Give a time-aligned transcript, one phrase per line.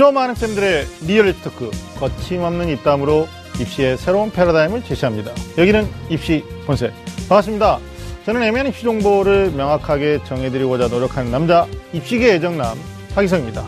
[0.00, 3.28] 좀 아는 쌤들의 리얼리티 토크 거침없는 입담으로
[3.60, 5.30] 입시의 새로운 패러다임을 제시합니다.
[5.58, 6.90] 여기는 입시 본색
[7.28, 7.78] 반갑습니다.
[8.24, 12.78] 저는 애매한 입시 정보를 명확하게 정해드리고자 노력하는 남자 입시계 애정남
[13.14, 13.62] 하기성입니다.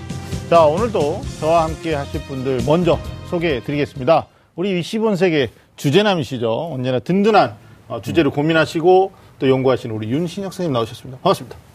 [0.48, 4.26] 자 오늘도 저와 함께 하실 분들 먼저 소개해드리겠습니다.
[4.56, 6.70] 우리 입시 본색의 주제남이시죠.
[6.72, 7.56] 언제나 든든한
[7.88, 11.18] 어, 주제를 고민하시고 또 연구하시는 우리 윤신혁 선생님 나오셨습니다.
[11.20, 11.71] 반갑습니다.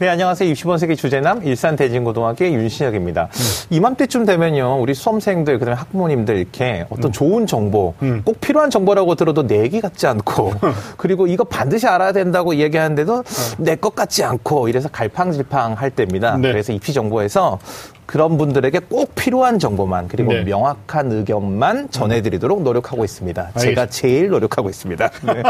[0.00, 0.50] 네, 안녕하세요.
[0.54, 3.24] 60번 세기 주제남 일산 대진고등학교의 윤신혁입니다.
[3.24, 3.66] 음.
[3.68, 7.12] 이맘때쯤 되면요, 우리 수험생들, 그다음에 학부모님들 이렇게 어떤 음.
[7.12, 8.22] 좋은 정보, 음.
[8.24, 10.54] 꼭 필요한 정보라고 들어도 내기 같지 않고,
[10.96, 13.22] 그리고 이거 반드시 알아야 된다고 얘기하는데도 어.
[13.58, 16.38] 내것 같지 않고, 이래서 갈팡질팡 할 때입니다.
[16.38, 16.50] 네.
[16.50, 17.58] 그래서 입시 정보에서
[18.06, 20.44] 그런 분들에게 꼭 필요한 정보만 그리고 네.
[20.44, 23.42] 명확한 의견만 전해드리도록 노력하고 있습니다.
[23.48, 23.82] 알겠습니다.
[23.82, 25.10] 제가 제일 노력하고 있습니다.
[25.26, 25.42] 네.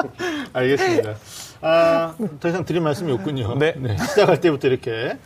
[0.54, 1.14] 알겠습니다.
[1.60, 3.56] 아, 더 이상 드릴 말씀이 없군요.
[3.58, 3.74] 네.
[3.76, 3.96] 네.
[3.96, 5.16] 시작할 때부터 이렇게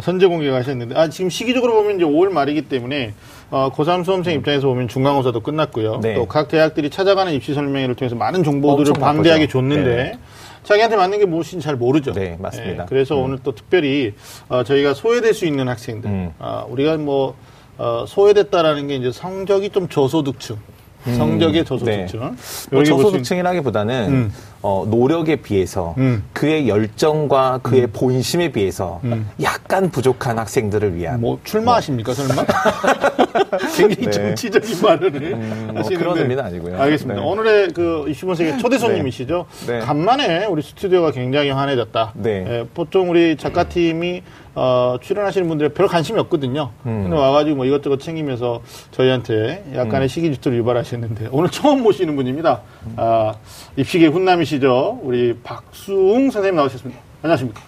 [0.00, 3.14] 선제 공개가 하셨는데, 아, 지금 시기적으로 보면 이제 5월 말이기 때문에,
[3.50, 6.00] 어, 고3 수험생 입장에서 보면 중간고사도 끝났고요.
[6.00, 6.14] 네.
[6.14, 10.18] 또각 대학들이 찾아가는 입시 설명회를 통해서 많은 정보들을 방대하게 줬는데, 네.
[10.62, 12.12] 자기한테 맞는 게 무엇인지 잘 모르죠.
[12.12, 12.84] 네, 맞습니다.
[12.84, 13.24] 네, 그래서 음.
[13.24, 14.14] 오늘 또 특별히
[14.48, 16.30] 어, 저희가 소외될 수 있는 학생들, 음.
[16.38, 17.34] 어, 우리가 뭐
[17.78, 20.56] 어, 소외됐다라는 게 이제 성적이 좀 저소득층,
[21.06, 21.14] 음.
[21.16, 22.20] 성적의 저소득층.
[22.20, 22.30] 네.
[22.70, 24.32] 뭐 저소득층이라기보다는 음.
[24.62, 26.22] 어, 노력에 비해서 음.
[26.32, 27.92] 그의 열정과 그의 음.
[27.92, 29.28] 본심에 비해서 음.
[29.42, 32.14] 약간 부족한 학생들을 위한 뭐 출마하십니까 뭐.
[32.14, 32.44] 설마?
[33.76, 34.10] 굉장히 네.
[34.10, 36.80] 정치적인 말을 음, 뭐 그런 의미는 아니고요.
[36.80, 37.20] 알겠습니다.
[37.20, 37.26] 네.
[37.26, 39.46] 오늘의 그 25세기 초대 손님이시죠.
[39.66, 39.80] 네.
[39.80, 42.12] 간만에 우리 스튜디오가 굉장히 환해졌다.
[42.14, 42.44] 네.
[42.48, 44.22] 예, 보통 우리 작가팀이
[44.54, 46.70] 어, 출연하시는 분들이 별 관심이 없거든요.
[46.84, 47.02] 음.
[47.04, 50.08] 근데 와가지고 뭐 이것저것 챙기면서 저희한테 약간의 음.
[50.08, 52.60] 시기질투를 유발하셨는데 오늘 처음 모시는 분입니다.
[52.96, 53.34] 아,
[53.76, 55.00] 입시계 훈남이시죠.
[55.02, 57.00] 우리 박수웅 선생님 나오셨습니다.
[57.22, 57.62] 안녕하십니까.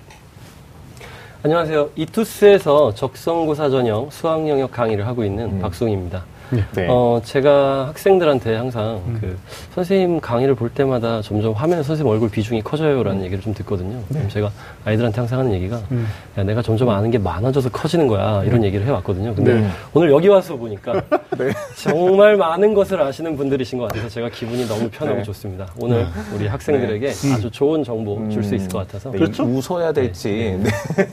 [1.42, 1.90] 안녕하세요.
[1.96, 5.60] 이투스에서 적성고사 전형 수학 영역 강의를 하고 있는 음.
[5.60, 6.24] 박수웅입니다.
[6.55, 6.64] 네.
[6.74, 6.86] 네.
[6.88, 9.19] 어, 제가 학생들한테 항상 음.
[9.20, 9.36] 그
[9.74, 13.24] 선생님 강의를 볼 때마다 점점 화면에 선생님 얼굴 비중이 커져요라는 음.
[13.24, 13.96] 얘기를 좀 듣거든요.
[14.08, 14.18] 네.
[14.18, 14.51] 그럼 제가
[14.84, 16.06] 아이들한테 항상 하는 얘기가 음.
[16.39, 18.42] 야, 내가 점점 아는 게 많아져서 커지는 거야.
[18.45, 18.64] 이런 음.
[18.64, 19.34] 얘기를 해왔거든요.
[19.34, 19.68] 근데 네.
[19.92, 20.92] 오늘 여기 와서 보니까
[21.36, 21.51] 네.
[21.83, 25.23] 정말 많은 것을 아시는 분들이신 것 같아서 제가 기분이 너무 편하고 네.
[25.24, 25.67] 좋습니다.
[25.80, 29.11] 오늘 우리 학생들에게 아주 좋은 정보 줄 수 있을 것 같아서.
[29.11, 29.42] 그렇죠?
[29.42, 30.58] 웃어야 될지,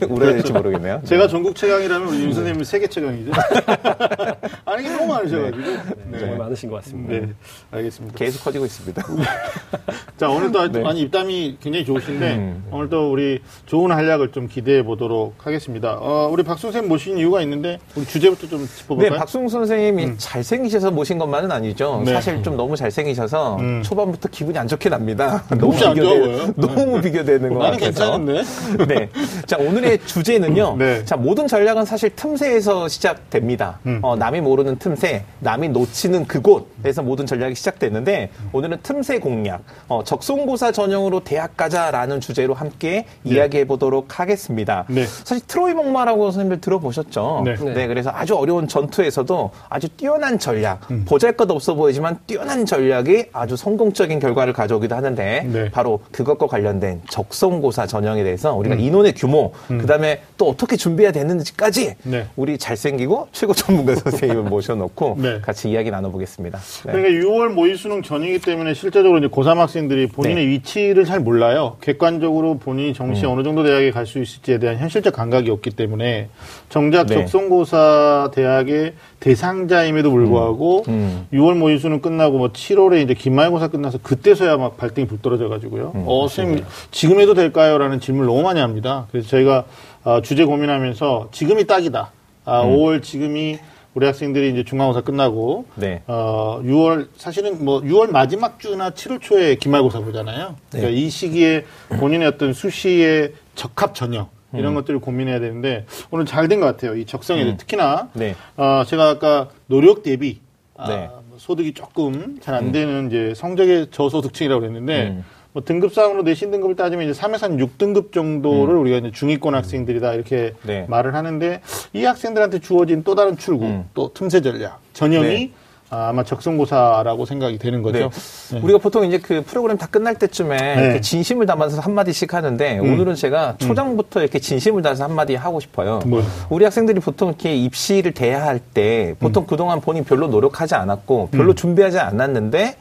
[0.06, 1.00] 울어야 될지 모르겠네요.
[1.06, 3.30] 제가 전국 최강이라면 우리 윤 선생님은 세계 최강이죠.
[4.66, 5.62] 아니, 너무 많으 셔가지고.
[5.62, 5.78] 네.
[6.06, 6.18] 네.
[6.18, 7.12] 정말 많으신 것 같습니다.
[7.12, 7.32] 네.
[7.70, 8.16] 알겠습니다.
[8.18, 9.02] 계속 커지고 있습니다.
[10.16, 10.84] 자, 오늘도 네.
[10.86, 12.64] 아니, 입담이 굉장히 좋으신데, 음.
[12.70, 15.98] 오늘도 우리 좋은 한약을 좀 기대해 보도록 하겠습니다.
[16.00, 19.10] 어, 우리 박수 선생님 모신 이유가 있는데, 우리 주제부터 좀 짚어볼까요?
[19.10, 20.14] 네, 박수 선생님이 음.
[20.18, 22.02] 잘생기셔서 모신 것만은 아니죠.
[22.04, 22.12] 네.
[22.12, 23.82] 사실 좀 너무 잘생기셔서 음.
[23.82, 25.44] 초반부터 기분이 안 좋게 납니다.
[25.50, 28.16] 너무 비교되, 너무 비교되는 것 같아서.
[28.16, 28.86] 나는 괜찮은데?
[28.94, 29.08] 네.
[29.46, 30.76] 자, 오늘의 주제는요.
[30.78, 31.04] 네.
[31.04, 33.80] 자, 모든 전략은 사실 틈새에서 시작됩니다.
[33.86, 33.98] 음.
[34.02, 40.72] 어, 남이 모르는 틈새, 남이 놓치는 그곳에서 모든 전략이 시작됐는데 오늘은 틈새 공략, 어, 적성고사
[40.72, 43.34] 전형으로 대학 가자라는 주제로 함께 네.
[43.34, 44.84] 이야기해 보도록 하겠습니다.
[44.88, 45.04] 네.
[45.06, 47.42] 사실 트로이 목마라고 선생님들 들어보셨죠?
[47.44, 47.54] 네.
[47.56, 47.86] 네.
[47.86, 51.04] 그래서 아주 어려운 전투에서도 아주 뛰어난 전략, 음.
[51.08, 55.70] 보잘것 없어 보이지만 뛰어난 전략이 아주 성공적인 결과를 가져오기도 하는데 네.
[55.70, 58.80] 바로 그것과 관련된 적성고사 전형에 대해서 우리가 음.
[58.80, 59.78] 인원의 규모, 음.
[59.78, 62.26] 그다음에 또 어떻게 준비해야 되는지까지 네.
[62.36, 65.40] 우리 잘생기고 최고 전문가 선생님을 모셔놓고 네.
[65.40, 66.58] 같이 이야기 나눠보겠습니다.
[66.58, 66.92] 네.
[66.92, 70.50] 그러니까 6월 모의 수능 전이기 때문에 실제적으로 이제 고3 학생들이 본인의 네.
[70.52, 71.76] 위치를 잘 몰라요.
[71.80, 73.32] 객관적으로 본인이 정시 음.
[73.32, 76.28] 어느 정도 대학에 갈 수 있을지에 대한 현실적 감각이 없기 때문에
[76.68, 77.14] 정작 네.
[77.14, 81.26] 적성고사 대학의 대상자임에도 불구하고 음.
[81.32, 81.38] 음.
[81.38, 85.92] 6월 모의 수능 끝나고 뭐 7월에 이제 기말고사 끝나서 그때서야 막 발등이 불 떨어져 가지고요.
[85.94, 89.06] 음, 어, 선생님 지금 해도 될까요?라는 질문을 너무 많이 합니다.
[89.12, 89.64] 그래서 저희가
[90.04, 92.10] 어, 주제 고민하면서 지금이 딱이다.
[92.44, 92.76] 아, 음.
[92.76, 93.58] 5월 지금이
[93.94, 96.02] 우리 학생들이 이제 중간고사 끝나고 네.
[96.06, 100.56] 어 6월 사실은 뭐 6월 마지막 주나 7월 초에 기말고사 보잖아요.
[100.70, 100.80] 네.
[100.80, 101.64] 그러니까 이 시기에
[101.98, 104.74] 본인의 어떤 수시의 적합 전형 이런 음.
[104.76, 106.94] 것들을 고민해야 되는데 오늘 잘 된 것 같아요.
[106.96, 107.56] 이 적성에 음.
[107.58, 108.34] 특히나 네.
[108.56, 110.40] 어 제가 아까 노력 대비
[110.74, 111.10] 아, 네.
[111.28, 112.72] 뭐 소득이 조금 잘안 음.
[112.72, 113.06] 되는 음.
[113.08, 115.24] 이제 성적의 저소득층이라고 그랬는데 음.
[115.52, 118.80] 뭐 등급 상으로 내신 등급을 따지면 이제 3에서 한 6등급 정도를 음.
[118.80, 120.86] 우리가 이제 중위권 학생들이다 이렇게 네.
[120.88, 121.60] 말을 하는데
[121.92, 123.84] 이 학생들한테 주어진 또 다른 출구, 음.
[123.92, 125.50] 또 틈새 전략, 전형이 네.
[125.94, 127.98] 아마 적성고사라고 생각이 되는 거죠.
[127.98, 128.54] 네.
[128.56, 128.60] 네.
[128.62, 131.00] 우리가 보통 이제 그 프로그램 다 끝날 때쯤에 네.
[131.02, 132.94] 진심을 담아서 한마디씩 하는데 음.
[132.94, 133.58] 오늘은 제가 음.
[133.58, 134.22] 초장부터 음.
[134.22, 136.00] 이렇게 진심을 담아서 한마디 하고 싶어요.
[136.06, 136.22] 뭐.
[136.48, 139.46] 우리 학생들이 보통 이렇게 입시를 대야 할 때 보통 음.
[139.46, 141.54] 그동안 본인 별로 노력하지 않았고 별로 음.
[141.54, 142.76] 준비하지 않았는데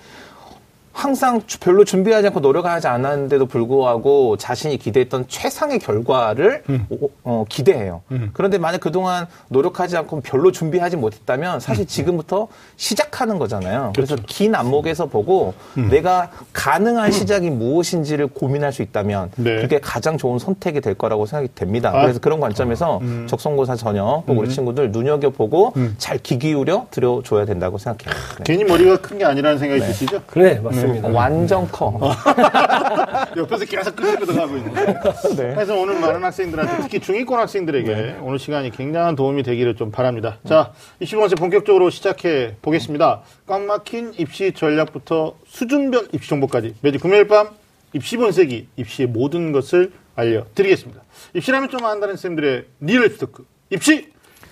[0.93, 6.85] 항상 별로 준비하지 않고 노력하지 않았는데도 불구하고 자신이 기대했던 최상의 결과를 음.
[7.23, 8.01] 어, 기대해요.
[8.11, 8.29] 음.
[8.33, 11.87] 그런데 만약 그동안 노력하지 않고 별로 준비하지 못했다면 사실 음.
[11.87, 13.93] 지금부터 시작하는 거잖아요.
[13.95, 14.27] 그래서 그렇죠.
[14.27, 15.89] 긴 안목에서 보고 음.
[15.89, 17.11] 내가 가능한 음.
[17.11, 19.61] 시작이 무엇인지를 고민할 수 있다면 네.
[19.61, 21.91] 그게 가장 좋은 선택이 될 거라고 생각이 됩니다.
[21.95, 22.01] 아.
[22.01, 23.27] 그래서 그런 관점에서 음.
[23.29, 28.13] 적성고사 전형 우리 친구들 눈여겨보고 잘 귀 기울여 들여줘야 된다고 생각해요.
[28.37, 28.43] 네.
[28.43, 29.87] 괜히 머리가 큰 게 아니라는 생각이 네.
[29.87, 30.21] 드시죠?
[30.27, 30.80] 그래, 맞습니다.
[30.81, 31.07] 맞습니다.
[31.07, 31.15] 음.
[31.15, 31.99] 완전 커.
[33.37, 34.85] 옆에서 계속 끄덕끄덕 하고 있는데.
[34.85, 35.53] 네.
[35.53, 38.17] 그래서 오늘 많은 학생들한테 특히 중위권 학생들에게 네.
[38.21, 40.37] 오늘 시간이 굉장한 도움이 되기를 좀 바랍니다.
[40.47, 43.21] 자, 입시 본색 본격적으로 시작해 보겠습니다.
[43.47, 47.49] 꽉 막힌 입시 전략부터 수준별 입시 정보까지 매주 금요일 밤
[47.93, 51.01] 입시 본색이 입시의 모든 것을 알려드리겠습니다.
[51.35, 54.09] 입시라면 좀 안다는 쌤들의 리얼 토크 입시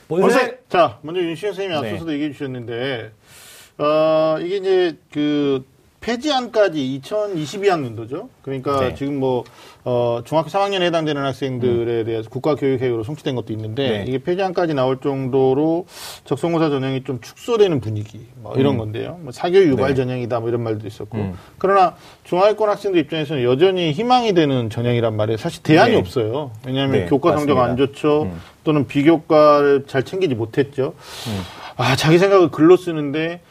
[0.07, 0.39] 본색.
[0.39, 0.69] 본색.
[0.69, 1.87] 자, 먼저 윤시현 선생님이 네.
[1.87, 2.13] 앞서서도 네.
[2.15, 3.11] 얘기해 주셨는데
[3.77, 5.63] 어, 이게 이제 그
[6.01, 8.29] 폐지안까지 2022학년도죠.
[8.41, 8.95] 그러니까 네.
[8.95, 9.43] 지금 뭐
[9.83, 12.05] 어, 중학교 3학년에 해당되는 학생들에 음.
[12.05, 14.05] 대해서 국가교육회의로 송치된 것도 있는데 네.
[14.07, 15.87] 이게 폐지안까지 나올 정도로
[16.23, 18.77] 적성고사 전형이 좀 축소되는 분위기 뭐 이런 음.
[18.77, 19.19] 건데요.
[19.21, 19.95] 뭐 사교 유발 네.
[19.95, 21.33] 전형이다 뭐 이런 말도 있었고 음.
[21.57, 25.37] 그러나 중하위권 학생들 입장에서는 여전히 희망이 되는 전형이란 말이에요.
[25.37, 25.97] 사실 대안이 네.
[25.97, 26.51] 없어요.
[26.65, 28.23] 왜냐하면 네, 교과 성적 안 좋죠.
[28.23, 28.41] 음.
[28.63, 30.93] 또는 비교과를 잘 챙기지 못했죠.
[31.27, 31.41] 음.
[31.75, 33.41] 아 자기 생각을 글로 쓰는데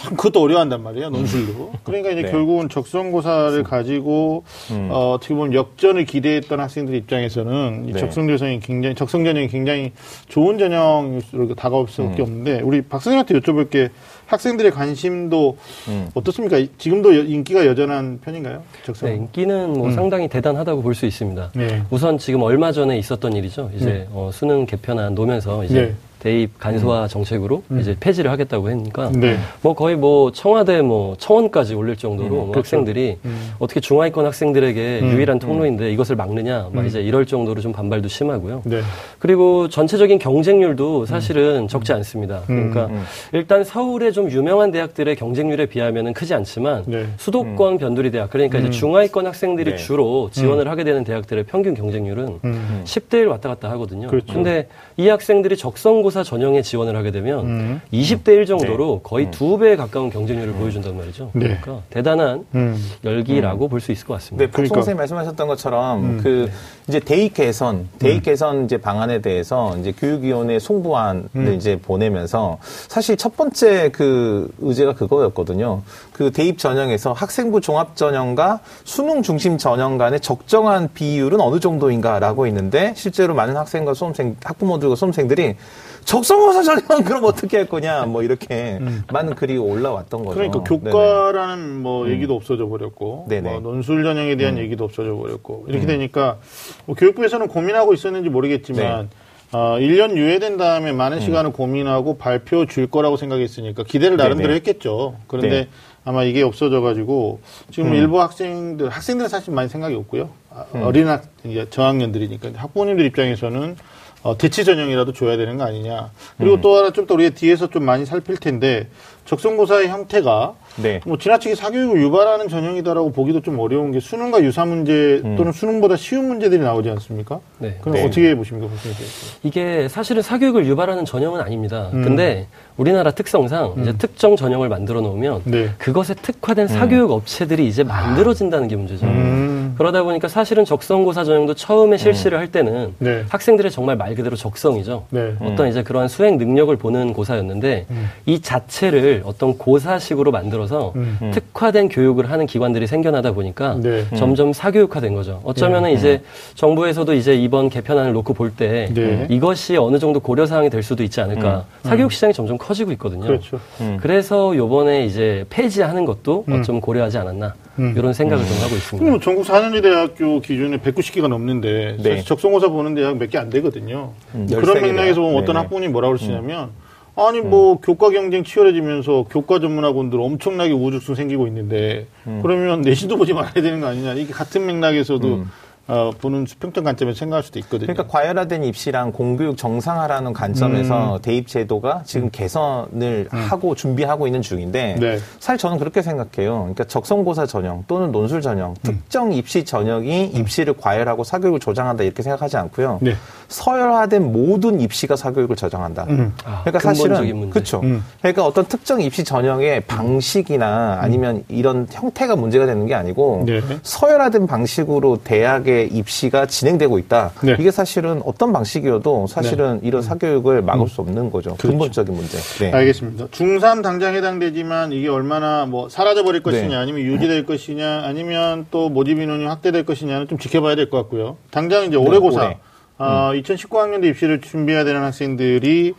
[0.00, 1.72] 참 그것도 어려워한단 말이에요 논술로.
[1.84, 2.30] 그러니까 이제 네.
[2.30, 4.88] 결국은 적성고사를 가지고 음.
[4.90, 8.00] 어, 어떻게 보면 역전을 기대했던 학생들 입장에서는 네.
[8.00, 9.92] 적성 전형이 굉장히 적성 전형이 굉장히
[10.28, 12.24] 좋은 전형으로 다가올 수밖에 음.
[12.24, 13.90] 없는데 우리 박 선생님한테 여쭤볼 게
[14.30, 15.56] 학생들의 관심도
[15.88, 16.08] 음.
[16.14, 16.56] 어떻습니까?
[16.78, 18.62] 지금도 인기가 여전한 편인가요?
[18.86, 19.08] 적성?
[19.08, 19.92] 네, 인기는 뭐 음.
[19.92, 21.52] 상당히 대단하다고 볼 수 있습니다.
[21.54, 21.82] 네.
[21.90, 23.70] 우선 지금 얼마 전에 있었던 일이죠.
[23.74, 24.06] 이제 네.
[24.10, 25.94] 어, 수능 개편안 놓으면서 이제 네.
[26.18, 27.08] 대입 간소화 음.
[27.08, 27.80] 정책으로 음.
[27.80, 29.38] 이제 폐지를 하겠다고 하니까 네.
[29.62, 32.58] 뭐 거의 뭐 청와대 뭐 청원까지 올릴 정도로 음, 뭐 그렇죠.
[32.58, 33.52] 학생들이 음.
[33.58, 35.12] 어떻게 중하위권 학생들에게 음.
[35.12, 35.38] 유일한 음.
[35.38, 38.60] 통로인데 이것을 막느냐 막 이제 이럴 정도로 좀 반발도 심하고요.
[38.66, 38.82] 네.
[39.18, 42.42] 그리고 전체적인 경쟁률도 사실은 적지 않습니다.
[42.46, 42.90] 그러니까
[43.32, 47.06] 일단 서울의 좀 유명한 대학들의 경쟁률에 비하면은 크지 않지만 네.
[47.16, 49.76] 수도권 변두리 대학 그러니까 이제 중하위권 학생들이 네.
[49.76, 52.40] 주로 지원을 하게 되는 대학들의 평균 경쟁률은
[52.84, 54.08] 10대 1 왔다 갔다 하거든요.
[54.08, 54.32] 그렇죠.
[54.32, 54.68] 근데
[55.00, 57.80] 이 학생들이 적성고 모의고사 전형에 지원을 하게 되면 음.
[57.92, 59.00] 20대 1 정도로 네.
[59.02, 59.30] 거의 음.
[59.30, 60.58] 두 배에 가까운 경쟁률을 음.
[60.58, 61.30] 보여준단 말이죠.
[61.32, 61.58] 네.
[61.60, 62.76] 그러니까 대단한 음.
[63.04, 64.44] 열기라고 볼 수 있을 것 같습니다.
[64.44, 64.74] 네, 그러니까.
[64.74, 66.20] 선생님 말씀하셨던 것처럼 음.
[66.22, 66.52] 그 네.
[66.88, 68.22] 이제 대입 개선, 대입 음.
[68.22, 72.58] 개선 이제 방안에 대해서 이제 교육위원회 송부안을 이제 보내면서
[72.88, 75.80] 사실 첫 번째 그 의제가 그거였거든요.
[76.12, 82.92] 그 대입 전형에서 학생부 종합 전형과 수능 중심 전형 간의 적정한 비율은 어느 정도인가라고 있는데
[82.96, 85.56] 실제로 많은 학생과 수험생, 학부모들 과 수험생들이
[86.04, 89.02] 적성고사 전형 그럼 어떻게 할 거냐 뭐 이렇게 음.
[89.12, 90.34] 많은 글이 올라왔던 거죠.
[90.34, 91.80] 그러니까 교과라는 네네.
[91.80, 92.10] 뭐 음.
[92.10, 94.62] 얘기도 없어져 버렸고 뭐 논술 전형에 대한 음.
[94.62, 95.88] 얘기도 없어져 버렸고 이렇게 음.
[95.88, 96.38] 되니까
[96.86, 99.16] 뭐 교육부에서는 고민하고 있었는지 모르겠지만 네.
[99.52, 101.20] 어, 1년 유예된 다음에 많은 음.
[101.22, 104.56] 시간을 고민하고 발표 줄 거라고 생각했으니까 기대를 나름대로 네네.
[104.56, 105.16] 했겠죠.
[105.26, 105.68] 그런데 네.
[106.04, 107.40] 아마 이게 없어져가지고
[107.70, 107.94] 지금 음.
[107.94, 110.30] 일부 학생들 학생들은 사실 많이 생각이 없고요.
[110.50, 111.24] 아, 어린 학
[111.70, 113.76] 저학년들이니까 학부모님들 입장에서는
[114.22, 116.10] 어, 대치 전형이라도 줘야 되는 거 아니냐.
[116.38, 116.60] 그리고 음.
[116.60, 118.88] 또 하나 좀 더 우리가 뒤에서 좀 많이 살필 텐데
[119.24, 121.00] 적성고사의 형태가 네.
[121.06, 125.36] 뭐 지나치게 사교육을 유발하는 전형이다라고 보기도 좀 어려운 게 수능과 유사 문제 음.
[125.36, 127.40] 또는 수능보다 쉬운 문제들이 나오지 않습니까?
[127.58, 127.78] 네.
[127.80, 128.04] 그럼 네.
[128.06, 128.98] 어떻게 보십니까, 선생님?
[129.44, 131.90] 이게 사실은 사교육을 유발하는 전형은 아닙니다.
[131.94, 132.02] 음.
[132.02, 132.46] 근데
[132.80, 133.82] 우리나라 특성상 음.
[133.82, 135.68] 이제 특정 전형을 만들어 놓으면 네.
[135.76, 136.68] 그것에 특화된 음.
[136.68, 139.04] 사교육 업체들이 이제 만들어진다는 게 문제죠.
[139.04, 139.74] 음.
[139.76, 143.24] 그러다 보니까 사실은 적성고사 전형도 처음에 실시를 할 때는 네.
[143.28, 145.04] 학생들의 정말 말 그대로 적성이죠.
[145.10, 145.34] 네.
[145.40, 147.86] 어떤 이제 그러한 수행 능력을 보는 고사였는데
[148.24, 151.30] 이 자체를 어떤 고사식으로 만들어서 음.
[151.34, 154.06] 특화된 교육을 하는 기관들이 생겨나다 보니까 네.
[154.16, 155.40] 점점 사교육화된 거죠.
[155.44, 155.94] 어쩌면은 네.
[155.94, 156.22] 이제
[156.54, 159.26] 정부에서도 이제 이번 개편안을 놓고 볼때 네.
[159.28, 161.66] 이것이 어느 정도 고려 사항이 될 수도 있지 않을까.
[161.84, 161.88] 음.
[161.88, 163.26] 사교육 시장이 점점 커 지고 있거든요.
[163.26, 163.60] 그렇죠.
[163.80, 163.98] 음.
[164.00, 166.62] 그래서 요번에 이제 폐지하는 것도 음.
[166.62, 167.54] 좀 고려하지 않았나.
[167.78, 167.94] 음.
[167.96, 169.10] 이런 생각을 좀 하고 있습니다.
[169.10, 172.22] 뭐 전국 4년제 대학교 기준에 190개가 넘는데 네.
[172.22, 174.12] 적성고사 보는 대학 몇 개 안 되거든요.
[174.34, 174.46] 음.
[174.48, 176.70] 그런 맥락에서 보면 어떤 학부모님이 뭐라고 그러시냐면
[177.16, 177.78] 아니 뭐 음.
[177.82, 182.40] 교과 경쟁 치열해지면서 교과 전문학원들 엄청나게 우죽순 생기고 있는데 음.
[182.42, 185.50] 그러면 내신도 보지 말아야 되는 거 아니냐 이게 같은 맥락에서도 음.
[185.90, 187.92] 어, 보는 수평적 관점에서 생각할 수도 있거든요.
[187.92, 191.20] 그러니까 과열화된 입시랑 공교육 정상화라는 관점에서 음.
[191.20, 192.30] 대입 제도가 지금 음.
[192.30, 193.38] 개선을 음.
[193.48, 195.18] 하고 준비하고 있는 중인데 네.
[195.40, 196.60] 사실 저는 그렇게 생각해요.
[196.60, 198.76] 그러니까 적성고사 전형 또는 논술 전형, 음.
[198.82, 200.40] 특정 입시 전형이 음.
[200.40, 203.00] 입시를 과열하고 사교육을 조장한다 이렇게 생각하지 않고요.
[203.02, 203.14] 네.
[203.48, 206.06] 서열화된 모든 입시가 사교육을 조장한다.
[206.08, 206.32] 음.
[206.44, 207.82] 아, 그러니까 사실은 그렇죠.
[208.20, 213.60] 그러니까 어떤 특정 입시 전형의 방식이나 아니면 이런 형태가 문제가 되는 게 아니고 네.
[213.82, 217.32] 서열화된 방식으로 대학의 입시가 진행되고 있다.
[217.42, 217.56] 네.
[217.58, 219.88] 이게 사실은 어떤 방식이어도 사실은 네.
[219.88, 220.86] 이런 사교육을 막을 음.
[220.86, 221.50] 수 없는 거죠.
[221.56, 221.68] 그렇죠.
[221.68, 222.38] 근본적인 문제.
[222.58, 222.72] 네.
[222.72, 223.26] 알겠습니다.
[223.28, 226.76] 중3 당장 해당되지만 이게 얼마나 뭐 사라져 버릴 것이냐 네.
[226.76, 231.36] 아니면 유지될 것이냐 아니면 또 모집 인원이 확대될 것이냐는 좀 지켜봐야 될 것 같고요.
[231.50, 232.58] 당장 이제 올해고사 네,
[232.98, 233.40] 어, 음.
[233.42, 235.94] 2019학년도 입시를 준비해야 되는 학생들이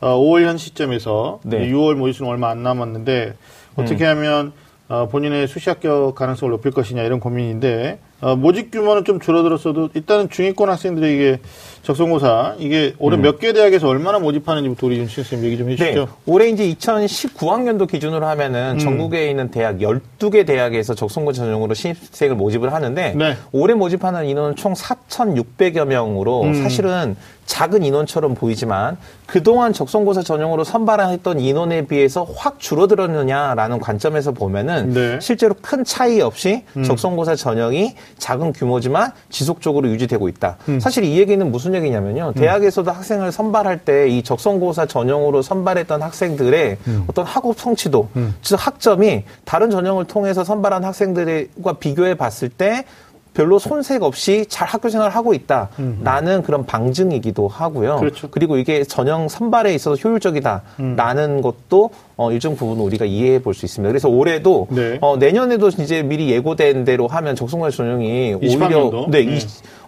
[0.00, 3.34] 어, 5월 현 시점에서 6월 모의수는 얼마 안 남았는데
[3.76, 4.10] 어떻게 음.
[4.10, 4.52] 하면
[4.88, 10.30] 어, 본인의 수시 합격 가능성을 높일 것이냐 이런 고민인데 어, 모집 규모는 좀 줄어들었어도 일단은
[10.30, 11.40] 중위권 학생들에게
[11.82, 13.22] 적성고사 이게 올해 음.
[13.22, 16.00] 몇개 대학에서 얼마나 모집하는지부터 우리 윤신 선생님 얘기 좀 해주시죠.
[16.00, 16.06] 네.
[16.24, 18.78] 올해 이제 2019학년도 기준으로 하면은 음.
[18.78, 23.36] 전국에 있는 대학 12개 대학에서 적성고사 전용으로 신입생을 모집을 하는데 네.
[23.52, 26.62] 올해 모집하는 인원은 총 4,600여 명으로 음.
[26.62, 27.16] 사실은
[27.46, 35.20] 작은 인원처럼 보이지만 그동안 적성고사 전용으로 선발했던 인원에 비해서 확 줄어들었느냐라는 관점에서 보면은 네.
[35.20, 36.84] 실제로 큰 차이 없이 음.
[36.84, 40.56] 적성고사 전형이 작은 규모지만 지속적으로 유지되고 있다.
[40.68, 40.80] 음.
[40.80, 42.32] 사실 이 얘기는 무슨 얘기냐면요.
[42.36, 42.40] 음.
[42.40, 47.04] 대학에서도 학생을 선발할 때 이 적성고사 전형으로 선발했던 학생들의 음.
[47.06, 48.34] 어떤 학업 성취도, 음.
[48.42, 52.84] 즉 학점이 다른 전형을 통해서 선발한 학생들과 비교해 봤을 때
[53.32, 56.42] 별로 손색 없이 잘 학교 생활을 하고 있다라는 음.
[56.44, 57.96] 그런 방증이기도 하고요.
[57.96, 58.28] 그렇죠.
[58.30, 61.42] 그리고 이게 전형 선발에 있어서 효율적이다라는 음.
[61.42, 63.88] 것도 어, 일정 부분 우리가 이해해 볼 수 있습니다.
[63.90, 64.98] 그래서 올해도 네.
[65.00, 69.36] 어, 내년에도 이제 미리 예고된 대로 하면 적성관 전형이 오히려 네, 네.
[69.36, 69.38] 이,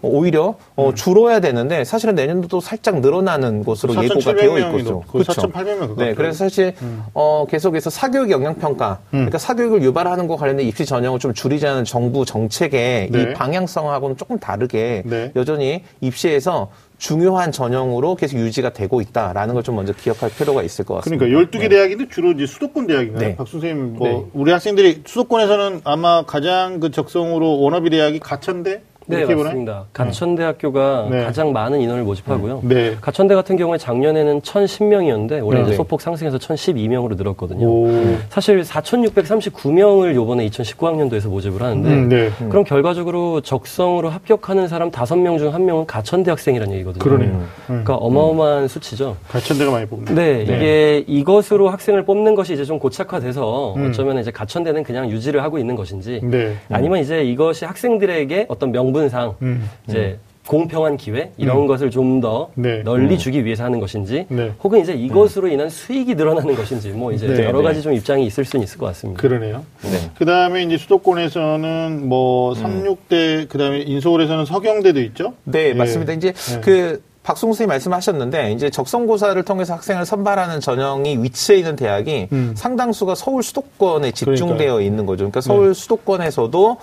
[0.02, 0.95] 어, 오히려 어, 음.
[0.95, 5.00] 줄어야 되는데 사실은 내년도도 살짝 늘어나는 것으로 그 예고가 되어 있거든요.
[5.02, 5.33] 그렇죠.
[5.33, 7.02] 4,800명 네, 그래서 사실 음.
[7.14, 9.26] 어, 계속해서 사교육 영향 평가, 음.
[9.26, 13.23] 그러니까 사교육을 유발하는 것 관련된 입시 전형을 좀 줄이자는 정부 정책의 네.
[13.23, 15.33] 이 방향성하고는 조금 다르게 네.
[15.35, 20.95] 여전히 입시에서 중요한 전형으로 계속 유지가 되고 있다라는 걸 좀 먼저 기억할 필요가 있을 것
[20.97, 21.26] 같습니다.
[21.26, 21.69] 그러니까 12개 네.
[21.71, 23.29] 대학인데 주로 이제 수도권 대학인가요?
[23.29, 23.37] 네.
[23.37, 24.25] 박 선생님, 뭐, 네.
[24.33, 28.83] 우리 학생들이 수도권에서는 아마 가장 그 적성으로 워너비 대학이 가천대?
[29.07, 29.85] 네, 맞습니다.
[29.93, 31.25] 가천대학교가 네.
[31.25, 32.61] 가장 많은 인원을 모집하고요.
[32.65, 32.97] 네.
[33.01, 35.75] 가천대 같은 경우에 작년에는 1,010명이었는데 올해 네.
[35.75, 37.67] 소폭 상승해서 1,012명으로 늘었거든요.
[37.67, 38.17] 오.
[38.29, 42.31] 사실 4,639명을 요번에 2019학년도에서 모집을 하는데 음, 네.
[42.49, 47.03] 그럼 결과적으로 적성으로 합격하는 사람 5명 중 1명은 가천대 학생이라는 얘기거든요.
[47.03, 47.31] 그러네요.
[47.31, 47.49] 음.
[47.67, 48.69] 그러니까 어마어마한 음.
[48.69, 49.17] 수치죠.
[49.29, 50.15] 가천대가 많이 뽑네.
[50.15, 53.89] 네, 네, 이게 이것으로 학생을 뽑는 것이 이제 좀 고착화돼서 음.
[53.89, 56.57] 어쩌면 이제 가천대는 그냥 유지를 하고 있는 것인지 네.
[56.71, 59.71] 아니면 이제 이것이 학생들에게 어떤 명분 명분상 음.
[59.88, 60.26] 이제 음.
[60.47, 61.67] 공평한 기회 이런 음.
[61.67, 62.83] 것을 좀더 네.
[62.85, 63.19] 널리 음.
[63.19, 64.53] 주기 위해서 하는 것인지 네.
[64.62, 67.45] 혹은 이제 이것으로 인한 수익이 늘어나는 것인지 뭐 이제 네.
[67.45, 69.21] 여러 가지 좀 입장이 있을 수는 있을 것 같습니다.
[69.21, 69.65] 그러네요.
[69.83, 70.11] 네.
[70.17, 73.47] 그다음에 이제 수도권에서는 뭐 36대 음.
[73.49, 75.35] 그다음에 인서울에서는 서경대도 있죠?
[75.45, 76.12] 네, 맞습니다.
[76.12, 76.61] 이제 네.
[76.61, 82.55] 그 박승우 선생님 말씀하셨는데 이제 적성고사를 통해서 학생을 선발하는 전형이 위치해 있는 대학이 음.
[82.57, 84.81] 상당수가 서울 수도권에 집중되어 그러니까요.
[84.81, 85.25] 있는 거죠.
[85.25, 85.75] 그러니까 서울 네.
[85.75, 86.76] 수도권에서도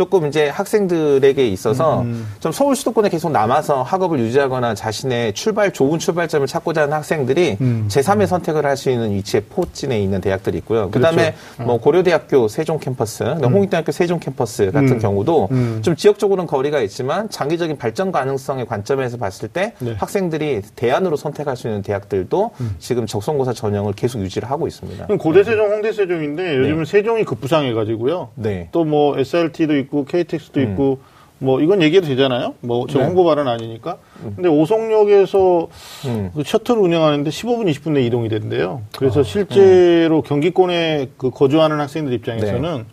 [0.00, 2.26] 조금 이제 학생들에게 있어서 음.
[2.40, 7.84] 좀 서울 수도권에 계속 남아서 학업을 유지하거나 자신의 출발 좋은 출발점을 찾고자 하는 학생들이 음.
[7.90, 10.90] 제3의 선택을 할 수 있는 위치에 포진해 있는 대학들이 있고요.
[10.90, 11.62] 그다음에 그렇죠.
[11.64, 13.44] 뭐 고려대학교 세종 캠퍼스, 음.
[13.44, 14.98] 홍익대학교 세종 캠퍼스 같은 음.
[14.98, 15.80] 경우도 음.
[15.82, 19.96] 좀 지역적으로는 거리가 있지만 장기적인 발전 가능성의 관점에서 봤을 때 네.
[19.98, 22.76] 학생들이 대안으로 선택할 수 있는 대학들도 음.
[22.78, 25.08] 지금 적성고사 전형을 계속 유지를 하고 있습니다.
[25.18, 26.90] 고대 세종, 홍대 세종인데 요즘은 네.
[26.90, 28.28] 세종이 급부상해가지고요.
[28.36, 28.68] 네.
[28.72, 30.70] 또 뭐 SRT도 있고 KTX도 음.
[30.70, 30.98] 있고
[31.38, 32.54] 뭐 이건 얘기해도 되잖아요.
[32.60, 33.04] 뭐저 네.
[33.06, 33.96] 홍보 발언 아니니까.
[34.22, 34.32] 음.
[34.36, 35.68] 근데 오송역에서
[36.06, 36.30] 음.
[36.34, 38.82] 그 셔틀 운영하는데 15분 20분 내 이동이 된대요.
[38.96, 40.22] 그래서 아, 실제로 음.
[40.22, 42.84] 경기권에 그 거주하는 학생들 입장에서는 네.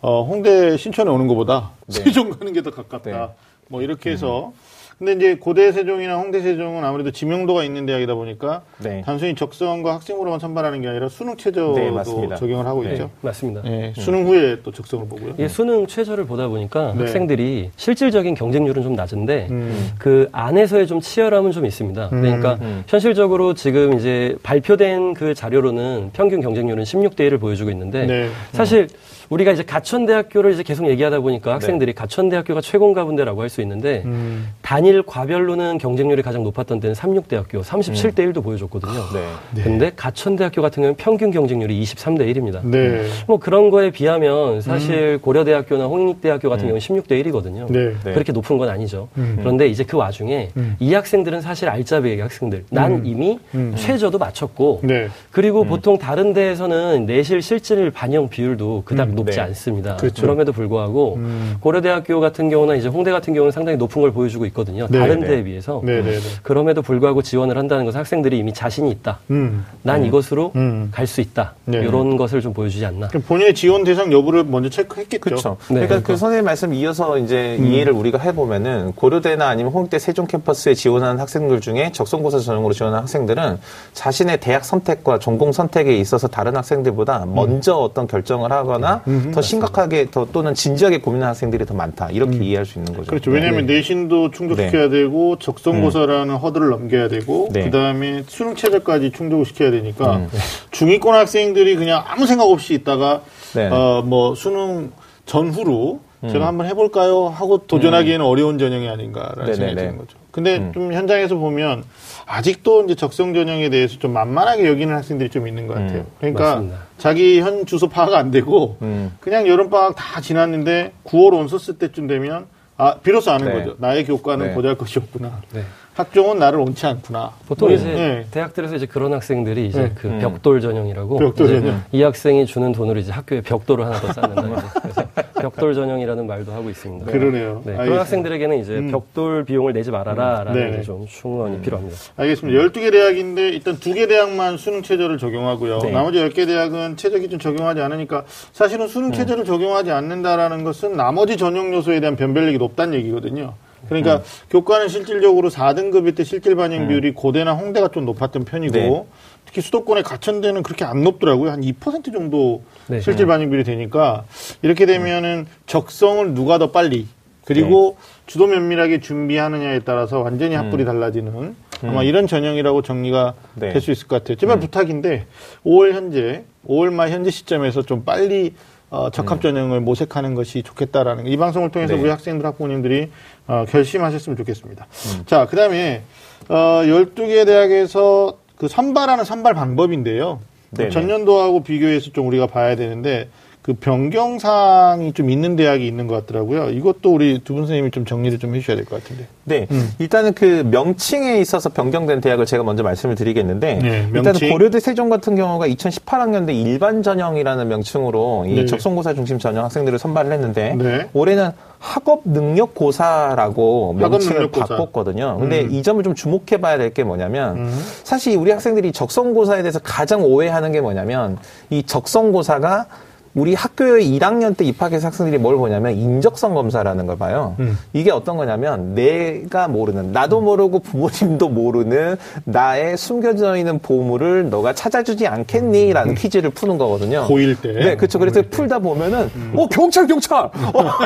[0.00, 2.00] 어, 홍대 신촌에 오는 것보다 네.
[2.02, 3.10] 세종 가는 게 더 가깝다.
[3.10, 3.28] 네.
[3.68, 4.71] 뭐 이렇게 해서 음.
[5.04, 9.02] 근데 이제 고대 세종이나 홍대 세종은 아무래도 지명도가 있는 대학이다 보니까 네.
[9.04, 13.10] 단순히 적성과 학생으로만 선발하는 게 아니라 수능 최저도 네, 적용을 하고 네, 있죠.
[13.20, 13.62] 맞습니다.
[13.62, 15.34] 네, 수능 후에 또 적성을 보고요.
[15.40, 17.00] 예, 수능 최저를 보다 보니까 네.
[17.00, 19.90] 학생들이 실질적인 경쟁률은 좀 낮은데 음.
[19.98, 22.10] 그 안에서의 좀 치열함은 좀 있습니다.
[22.12, 22.20] 음.
[22.22, 22.84] 그러니까 음.
[22.86, 28.28] 현실적으로 지금 이제 발표된 그 자료로는 평균 경쟁률은 16대 1을 보여주고 있는데 네.
[28.52, 28.86] 사실
[29.32, 31.52] 우리가 이제 가천대학교를 이제 계속 얘기하다 보니까 네.
[31.54, 34.48] 학생들이 가천대학교가 최고인가 본데라고 할 수 있는데 음.
[34.62, 38.92] 단일 과별로는 경쟁률이 가장 높았던 때는 삼육대학교 37대 1도 보여줬거든요.
[39.12, 39.26] 네.
[39.54, 39.62] 네.
[39.62, 42.64] 근데 가천대학교 같은 경우는 평균 경쟁률이 23대 1입니다.
[42.64, 43.04] 네.
[43.26, 45.18] 뭐 그런 거에 비하면 사실 음.
[45.20, 46.78] 고려대학교나 홍익대학교 같은 음.
[46.78, 47.70] 경우는 16대 1이거든요.
[47.70, 47.92] 네.
[48.14, 49.08] 그렇게 높은 건 아니죠.
[49.18, 49.36] 음.
[49.38, 50.76] 그런데 이제 그 와중에 음.
[50.80, 52.64] 이 학생들은 사실 알짜배기 학생들.
[52.70, 53.02] 난 음.
[53.04, 53.38] 이미
[53.76, 55.08] 최저도 맞췄고 네.
[55.30, 59.42] 그리고 보통 다른 데에서는 내실 실질 반영 비율도 그닥 높지 네.
[59.42, 59.96] 않습니다.
[59.96, 60.22] 그렇죠.
[60.22, 61.56] 그럼에도 불구하고 음.
[61.60, 64.86] 고려대학교 같은 경우나 이제 홍대 같은 경우는 상당히 높은 걸 보여주고 있거든요.
[64.90, 65.28] 네, 다른 네.
[65.28, 65.80] 데에 비해서.
[65.84, 69.18] 네, 네, 네, 그럼에도 불구하고 지원을 한다는 것은 학생들이 이미 자신이 있다.
[69.30, 69.64] 음.
[69.82, 70.06] 난 음.
[70.06, 70.88] 이것으로 음.
[70.92, 71.54] 갈수 있다.
[71.66, 73.08] 이런 것을 좀 보여주지 않나.
[73.08, 75.20] 본인의 지원 대상 여부를 먼저 체크했겠죠.
[75.20, 75.56] 그렇죠.
[75.66, 77.66] 그러니까, 그러니까 그 선생님 말씀 이어서 이제 음.
[77.66, 83.58] 이해를 우리가 해보면은 고려대나 아니면 홍대 세종 캠퍼스에 지원하는 학생들 중에 적성고사 전형으로 지원하는 학생들은
[83.92, 87.34] 자신의 대학 선택과 전공 선택에 있어서 다른 학생들보다 음.
[87.34, 89.02] 먼저 어떤 결정을 하거나
[89.32, 92.10] 더 심각하게 더 또는 진지하게 고민하는 학생들이 더 많다.
[92.10, 92.42] 이렇게 음.
[92.42, 93.06] 이해할 수 있는 거죠.
[93.06, 93.30] 그렇죠.
[93.30, 93.74] 왜냐하면 네.
[93.74, 95.00] 내신도 충족시켜야 네.
[95.00, 96.38] 되고 적성고사라는 음.
[96.38, 97.64] 허들을 넘겨야 되고 네.
[97.64, 100.28] 그다음에 수능 체제까지 충족을 시켜야 되니까 음.
[100.70, 103.22] 중위권 학생들이 그냥 아무 생각 없이 있다가
[103.54, 103.68] 네.
[103.68, 104.92] 어뭐 수능
[105.26, 106.28] 전후로 음.
[106.28, 108.28] 제가 한번 해볼까요 하고 도전하기에는 음.
[108.28, 109.56] 어려운 전형이 아닌가라는 네네네.
[109.56, 110.18] 생각이 드는 거죠.
[110.30, 110.72] 근데 음.
[110.72, 111.84] 좀 현장에서 보면
[112.26, 116.00] 아직도 이제 적성 전형에 대해서 좀 만만하게 여기는 학생들이 좀 있는 것 같아요.
[116.00, 116.06] 음.
[116.18, 116.78] 그러니까 맞습니다.
[116.98, 119.12] 자기 현 주소 파악 안 되고 음.
[119.20, 123.52] 그냥 여름 방학 다 지났는데 9월 온 썼을 때쯤 되면 아 비로소 아는 네.
[123.54, 123.76] 거죠.
[123.78, 124.54] 나의 교과는 네.
[124.54, 125.40] 보잘 것이었구나.
[125.52, 125.62] 네.
[125.94, 127.32] 학종은 나를 옳지 않구나.
[127.46, 127.74] 보통 네.
[127.74, 128.26] 이제 네.
[128.30, 129.92] 대학들에서 이제 그런 학생들이 이제 네.
[129.94, 130.18] 그 음.
[130.20, 131.82] 벽돌 전형이라고 벽돌 전형.
[131.92, 134.42] 이 학생이 주는 돈으로 이제 학교에 벽돌을 하나 더 쌓는다.
[134.80, 137.12] 그래서 벽돌 전형이라는 말도 하고 있습니다.
[137.12, 137.62] 그러네요.
[137.66, 137.76] 네.
[137.76, 138.90] 그런 학생들에게는 이제 음.
[138.90, 140.82] 벽돌 비용을 내지 말아라라는 네.
[140.82, 141.62] 좀 충원이 음.
[141.62, 141.96] 필요합니다.
[142.16, 142.58] 알겠습니다.
[142.58, 145.80] 12개 대학인데 일단 2개 대학만 수능 체제를 적용하고요.
[145.80, 145.90] 네.
[145.90, 149.12] 나머지 10개 대학은 최저 기준 적용하지 않으니까 사실은 수능 음.
[149.12, 153.52] 체제를 적용하지 않는다라는 것은 나머지 전형 요소에 대한 변별력이 높다는 얘기거든요.
[153.88, 154.22] 그러니까 음.
[154.50, 156.88] 교과는 실질적으로 4등급일 때 실질 반영 음.
[156.88, 159.06] 비율이 고대나 홍대가 좀 높았던 편이고 네.
[159.46, 161.50] 특히 수도권의 가천대는 그렇게 안 높더라고요.
[161.50, 163.00] 한 2% 정도 네.
[163.00, 164.24] 실질 반영 비율이 되니까
[164.62, 167.06] 이렇게 되면은 적성을 누가 더 빨리
[167.44, 168.22] 그리고 네.
[168.26, 170.86] 주도 면밀하게 준비하느냐에 따라서 완전히 합불이 음.
[170.86, 172.06] 달라지는 아마 음.
[172.06, 173.72] 이런 전형이라고 정리가 네.
[173.72, 174.36] 될수 있을 것 같아요.
[174.36, 174.60] 제발 음.
[174.60, 175.26] 부탁인데
[175.66, 178.54] 5월 현재 5월 말 현재 시점에서 좀 빨리
[178.90, 179.40] 어, 적합 음.
[179.40, 182.00] 전형을 모색하는 것이 좋겠다라는 이 방송을 통해서 네.
[182.00, 183.10] 우리 학생들 학부모님들이
[183.46, 184.86] 어, 결심하셨으면 좋겠습니다.
[185.16, 185.22] 음.
[185.26, 186.02] 자, 그 다음에
[186.48, 190.40] 어, 12개 대학에서 그 선발하는 선발 방법인데요.
[190.70, 190.90] 네네.
[190.90, 193.28] 전년도하고 비교해서 좀 우리가 봐야 되는데
[193.60, 196.70] 그 변경사항이 좀 있는 대학이 있는 것 같더라고요.
[196.70, 199.26] 이것도 우리 두 분 선생님이 좀 정리를 좀 해주셔야 될 것 같은데.
[199.44, 199.66] 네.
[199.70, 199.90] 음.
[200.00, 203.74] 일단은 그 명칭에 있어서 변경된 대학을 제가 먼저 말씀을 드리겠는데.
[203.76, 208.66] 네, 일단은 고려대 세종 같은 경우가 2018학년대 일반 전형이라는 명칭으로 이 네.
[208.66, 210.74] 적성고사 중심 전형 학생들을 선발을 했는데.
[210.76, 211.08] 네.
[211.12, 211.50] 올해는
[211.82, 215.36] 학업 능력 고사라고 명칭을 바꿨거든요.
[215.40, 215.72] 근데 음.
[215.72, 217.84] 이 점을 좀 주목해 봐야 될 게 뭐냐면 음.
[218.04, 221.38] 사실 우리 학생들이 적성고사에 대해서 가장 오해하는 게 뭐냐면
[221.70, 222.86] 이 적성고사가
[223.34, 227.56] 우리 학교에 1학년 때 입학해서 학생들이 뭘 보냐면 인적성 검사라는 걸 봐요.
[227.60, 227.78] 음.
[227.94, 235.26] 이게 어떤 거냐면 내가 모르는 나도 모르고 부모님도 모르는 나의 숨겨져 있는 보물을 너가 찾아주지
[235.26, 236.14] 않겠니?라는 음.
[236.14, 237.26] 퀴즈를 푸는 거거든요.
[237.26, 237.72] 고1 때.
[237.72, 238.18] 네, 그렇죠.
[238.18, 239.54] 그래서 풀다 보면은 음.
[239.56, 240.50] 어 경찰 경찰, 어,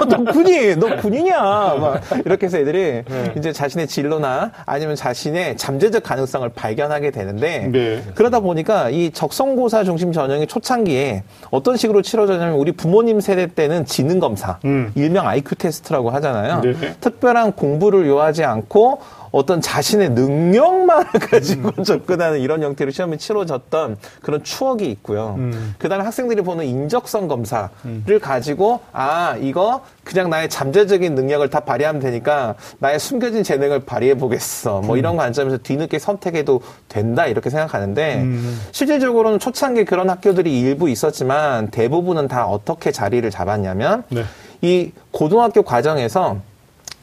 [0.09, 1.41] 너 군인, 너 군이냐?
[1.41, 3.35] 막 이렇게 해서 애들이 네.
[3.37, 8.03] 이제 자신의 진로나 아니면 자신의 잠재적 가능성을 발견하게 되는데 네.
[8.17, 13.85] 그러다 보니까 이 적성고사 중심 전형의 초창기에 어떤 식으로 치 러졌냐면 우리 부모님 세대 때는
[13.85, 14.93] 지능 검사, 음.
[14.95, 16.61] 일명 IQ 테스트라고 하잖아요.
[16.63, 16.97] 네.
[17.01, 19.01] 특별한 공부를 요하지 않고
[19.37, 21.85] 어떤 자신의 능력만 가지고 음.
[21.85, 25.35] 접근하는 이런 형태로 시험이 치러졌던 그런 추억이 있고요.
[25.37, 25.75] 음.
[25.79, 28.05] 그다음에 학생들이 보는 인적성 검사를 음.
[28.22, 34.81] 가지고 아 이거 그냥 나의 잠재적인 능력을 다 발휘하면 되니까 나의 숨겨진 재능을 발휘해 보겠어.
[34.81, 34.99] 뭐 음.
[34.99, 38.59] 이런 관점에서 뒤늦게 선택해도 된다 이렇게 생각하는데 음.
[38.72, 44.25] 실질적으로는 초창기 그런 학교들이 일부 있었지만 대부분은 다 어떻게 자리를 잡았냐면 네.
[44.62, 46.38] 이 고등학교 과정에서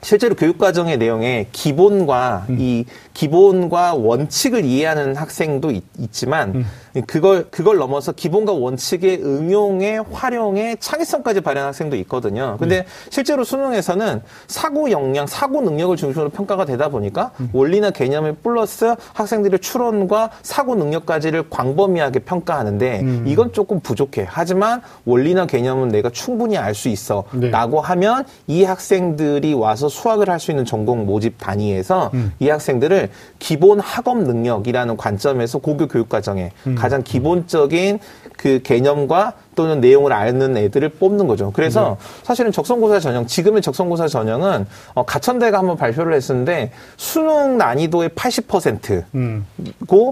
[0.03, 2.57] 실제로 교육과정의 내용에 기본과 음.
[2.59, 6.65] 이 기본과 원칙을 이해하는 학생도 있, 지만 음.
[7.07, 12.57] 그걸 그걸 넘어서 기본과 원칙의 응용에 활용에 창의성까지 발휘하는 학생도 있거든요.
[12.59, 12.85] 근데 네.
[13.09, 17.49] 실제로 수능에서는 사고 역량, 사고 능력을 중심으로 평가가 되다 보니까 음.
[17.53, 23.23] 원리나 개념을 플러스 학생들의 추론과 사고 능력까지를 광범위하게 평가하는데 음.
[23.27, 24.25] 이건 조금 부족해.
[24.27, 27.51] 하지만 원리나 개념은 내가 충분히 알 수 있어라고 네.
[27.83, 32.33] 하면 이 학생들이 와서 수학을 할 수 있는 전공 모집 단위에서 음.
[32.39, 36.75] 이 학생들을 기본 학업 능력이라는 관점에서 고교 교육 과정에 음.
[36.75, 37.99] 가장 기본적인
[38.35, 41.51] 그 개념과 또는 내용을 아는 애들을 뽑는 거죠.
[41.53, 42.05] 그래서 네.
[42.23, 49.45] 사실은 적성고사 전형, 지금의 적성고사 전형은 어, 가천대가 한번 발표를 했었는데 수능 난이도의 80%고 음.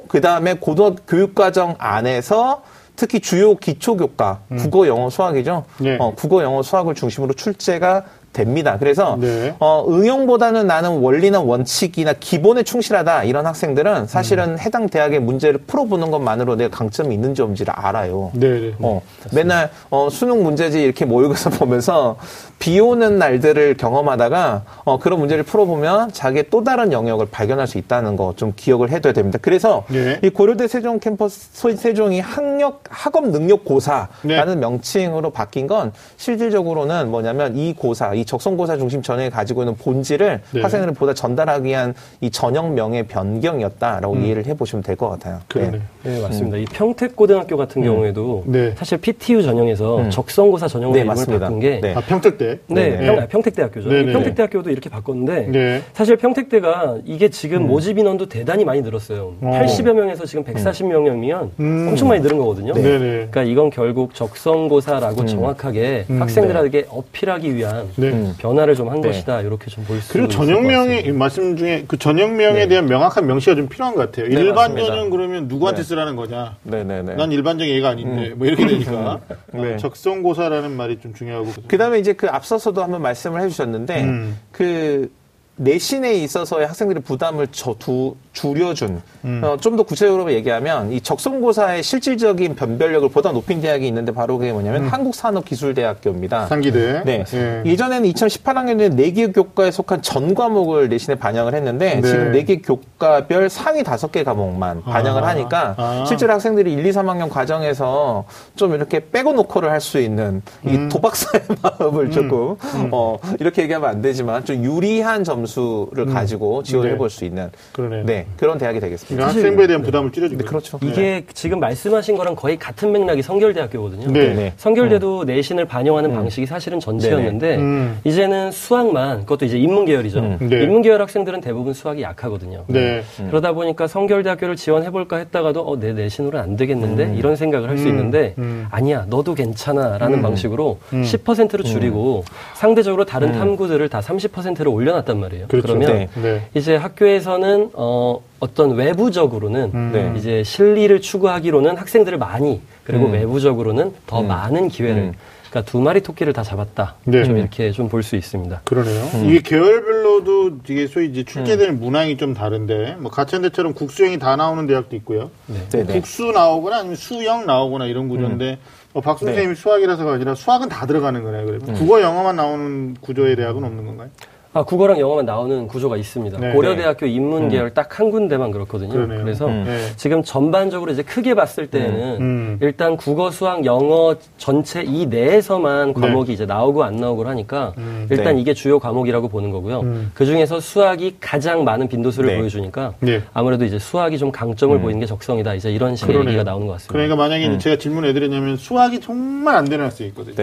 [0.07, 2.61] 그 다음에 고등 교육 과정 안에서
[2.95, 4.57] 특히 주요 기초 교과 음.
[4.57, 5.65] 국어, 영어, 수학이죠.
[5.79, 5.97] 네.
[5.99, 8.77] 어, 국어, 영어, 수학을 중심으로 출제가 됩니다.
[8.79, 9.55] 그래서 네.
[9.59, 14.59] 어, 응용보다는 나는 원리나 원칙이나 기본에 충실하다 이런 학생들은 사실은 음.
[14.59, 18.31] 해당 대학의 문제를 풀어보는 것만으로 내가 강점이 있는지 없는지를 알아요.
[18.33, 18.59] 네.
[18.59, 18.73] 네.
[18.79, 19.01] 어,
[19.33, 22.17] 맨날 어, 수능 문제지 이렇게 모의고사 보면서
[22.59, 28.15] 비 오는 날들을 경험하다가 어, 그런 문제를 풀어보면 자기의 또 다른 영역을 발견할 수 있다는
[28.15, 29.37] 거 좀 기억을 해둬야 됩니다.
[29.41, 30.19] 그래서 네.
[30.23, 34.55] 이 고려대 세종 캠퍼스 세종이 학력 학업 능력 고사라는 네.
[34.55, 40.61] 명칭으로 바뀐 건 실질적으로는 뭐냐면 이 고사 이 적성고사 중심 전형이 가지고 있는 본질을 네.
[40.61, 44.23] 학생들을 보다 전달하기 위한 이 전형명의 변경이었다라고 음.
[44.23, 45.39] 이해를 해보시면 될 것 같아요.
[45.47, 45.71] 그러네.
[45.71, 45.79] 네.
[46.03, 46.57] 네, 맞습니다.
[46.57, 46.61] 음.
[46.61, 47.85] 이 평택고등학교 같은 음.
[47.87, 48.73] 경우에도 네.
[48.75, 50.09] 사실 PTU 전형에서 음.
[50.11, 51.93] 적성고사 전형으로 네, 이름을 바꾼 게 네.
[51.95, 52.59] 아, 평택대?
[52.67, 53.05] 네, 네.
[53.05, 53.89] 평, 평택대학교죠.
[53.89, 57.67] 평택대학교도 이렇게 바꿨는데 사실 평택대가 이게 지금 음.
[57.67, 59.33] 모집 인원도 대단히 많이 늘었어요.
[59.41, 59.59] 어.
[59.63, 61.87] 80여 명에서 지금 140명이면 음.
[61.89, 62.73] 엄청 많이 늘은 거거든요.
[62.73, 68.35] 그러니까 이건 결국 적성고사라고 정확하게 학생들에게 어필하기 위한 음.
[68.37, 70.11] 변화를 좀 한 것이다 이렇게 좀 볼 수.
[70.13, 72.67] 그리고 전형명의 말씀 중에 그 전형명에 네.
[72.67, 74.27] 대한 명확한 명시가 좀 필요한 것 같아요.
[74.27, 75.87] 네, 일반 전형 그러면 누구한테 네.
[75.87, 76.55] 쓰라는 거냐?
[76.63, 77.15] 네네네.
[77.15, 78.37] 난 일반적인 얘가 아닌데 음.
[78.37, 79.19] 뭐 이렇게 되니까
[79.53, 79.77] 네.
[79.77, 81.51] 적성고사라는 말이 좀 중요하고.
[81.67, 84.37] 그다음에 이제 그 앞서서도 한번 말씀을 해주셨는데 음.
[84.51, 85.11] 그
[85.57, 89.41] 내신에 있어서의 학생들의 부담을 저 두, 줄여준 음.
[89.43, 94.51] 어, 좀 더 구체적으로 얘기하면 이 적성고사의 실질적인 변별력을 보다 높인 대학이 있는데 바로 그게
[94.51, 94.87] 뭐냐면 음.
[94.89, 96.47] 한국산업기술대학교입니다.
[96.47, 97.03] 상기대.
[97.05, 97.23] 네.
[97.33, 97.63] 예.
[97.65, 102.01] 예전에는 2018학년에 4개 교과에 속한 전 과목을 내신에 반영을 했는데 네.
[102.01, 105.27] 지금 4개 교과별 상위 5개 과목만 반영을 아.
[105.29, 106.05] 하니까 아.
[106.07, 110.89] 실제로 학생들이 1, 2, 3학년 과정에서 좀 이렇게 빼고 놓고를 할 수 있는 이 음.
[110.89, 111.43] 도박사의
[111.79, 112.11] 마음을 음.
[112.11, 112.89] 조금 음.
[112.91, 116.13] 어, 이렇게 얘기하면 안 되지만 좀 유리한 점수를 음.
[116.13, 116.93] 가지고 지원을 네.
[116.93, 118.05] 해볼 수 있는 그러네요.
[118.05, 118.20] 네.
[118.37, 119.27] 그런 대학이 되겠습니다.
[119.27, 120.41] 학생부에 대한 부담을 줄여주고.
[120.41, 120.79] 네, 그렇죠.
[120.81, 121.25] 이게 네.
[121.33, 124.11] 지금 말씀하신 거랑 거의 같은 맥락이 성결대학교거든요.
[124.11, 124.33] 네.
[124.33, 124.53] 네.
[124.57, 125.25] 성결대도 음.
[125.25, 126.15] 내신을 반영하는 음.
[126.15, 127.99] 방식이 사실은 전체였는데 음.
[128.03, 130.19] 이제는 수학만 그것도 이제 인문 계열이죠.
[130.19, 130.37] 음.
[130.39, 130.63] 네.
[130.63, 132.63] 인문 계열 학생들은 대부분 수학이 약하거든요.
[132.67, 133.03] 네.
[133.19, 133.27] 음.
[133.29, 137.15] 그러다 보니까 성결대학교를 지원해볼까 했다가도 어, 내 내신으로는 안 되겠는데 음.
[137.15, 138.35] 이런 생각을 할 수 있는데
[138.69, 145.47] 아니야 너도 괜찮아라는 방식으로 10%로 줄이고 상대적으로 다른 탐구들을 다 30%로 올려놨단 말이에요.
[145.47, 145.67] 그렇죠.
[145.79, 146.41] 그러면 네.
[146.53, 149.91] 이제 학교에서는 어, 어떤 외부적으로는 음.
[149.93, 150.13] 네.
[150.17, 153.13] 이제 실리를 추구하기로는 학생들을 많이 그리고 음.
[153.13, 154.27] 외부적으로는 더 음.
[154.27, 155.13] 많은 기회를 음.
[155.49, 156.95] 그러니까 두 마리 토끼를 다 잡았다.
[157.03, 157.23] 네.
[157.25, 158.61] 좀 이렇게 좀 볼 수 있습니다.
[158.63, 159.03] 그러네요.
[159.15, 159.25] 음.
[159.29, 161.79] 이게 계열별로도 이게 소위 이제 출제되는 음.
[161.81, 165.29] 문항이 좀 다른데 뭐 가천대처럼 국수형이 다 나오는 대학도 있고요.
[165.47, 165.83] 네.
[165.83, 168.59] 뭐 국수 나오거나 아니면 수영 나오거나 이런 구조인데
[168.93, 169.31] 뭐 박수 네.
[169.31, 171.45] 선생님이 수학이라서가 아니라 수학은 다 들어가는 거네요.
[171.45, 171.59] 그래.
[171.73, 174.09] 국어 영어만 나오는 구조의 대학은 없는 건가요?
[174.53, 176.37] 아, 국어랑 영어만 나오는 구조가 있습니다.
[176.37, 177.13] 네, 고려대학교 네.
[177.13, 177.73] 인문 계열 음.
[177.73, 178.89] 딱한 군데만 그렇거든요.
[178.91, 179.23] 그러네요.
[179.23, 179.63] 그래서 음.
[179.65, 179.79] 네.
[179.95, 182.21] 지금 전반적으로 이제 크게 봤을 때는 음.
[182.21, 182.57] 음.
[182.59, 186.01] 일단 국어, 수학, 영어 전체 이 내에서만 네.
[186.01, 188.07] 과목이 이제 나오고 안 나오고 하니까 음.
[188.09, 188.41] 일단 네.
[188.41, 189.79] 이게 주요 과목이라고 보는 거고요.
[189.81, 190.11] 음.
[190.13, 192.37] 그 중에서 수학이 가장 많은 빈도수를 네.
[192.37, 192.95] 보여주니까
[193.33, 195.53] 아무래도 이제 수학이 좀 강점을 보이는 게 적성이다.
[195.53, 196.33] 이제 이런 식의 그러네요.
[196.33, 196.91] 얘기가 나오는 것 같습니다.
[196.91, 200.35] 그러니까 만약에 제가 질문을 해드렸냐면 수학이 정말 안 되는 학생이 있거든요.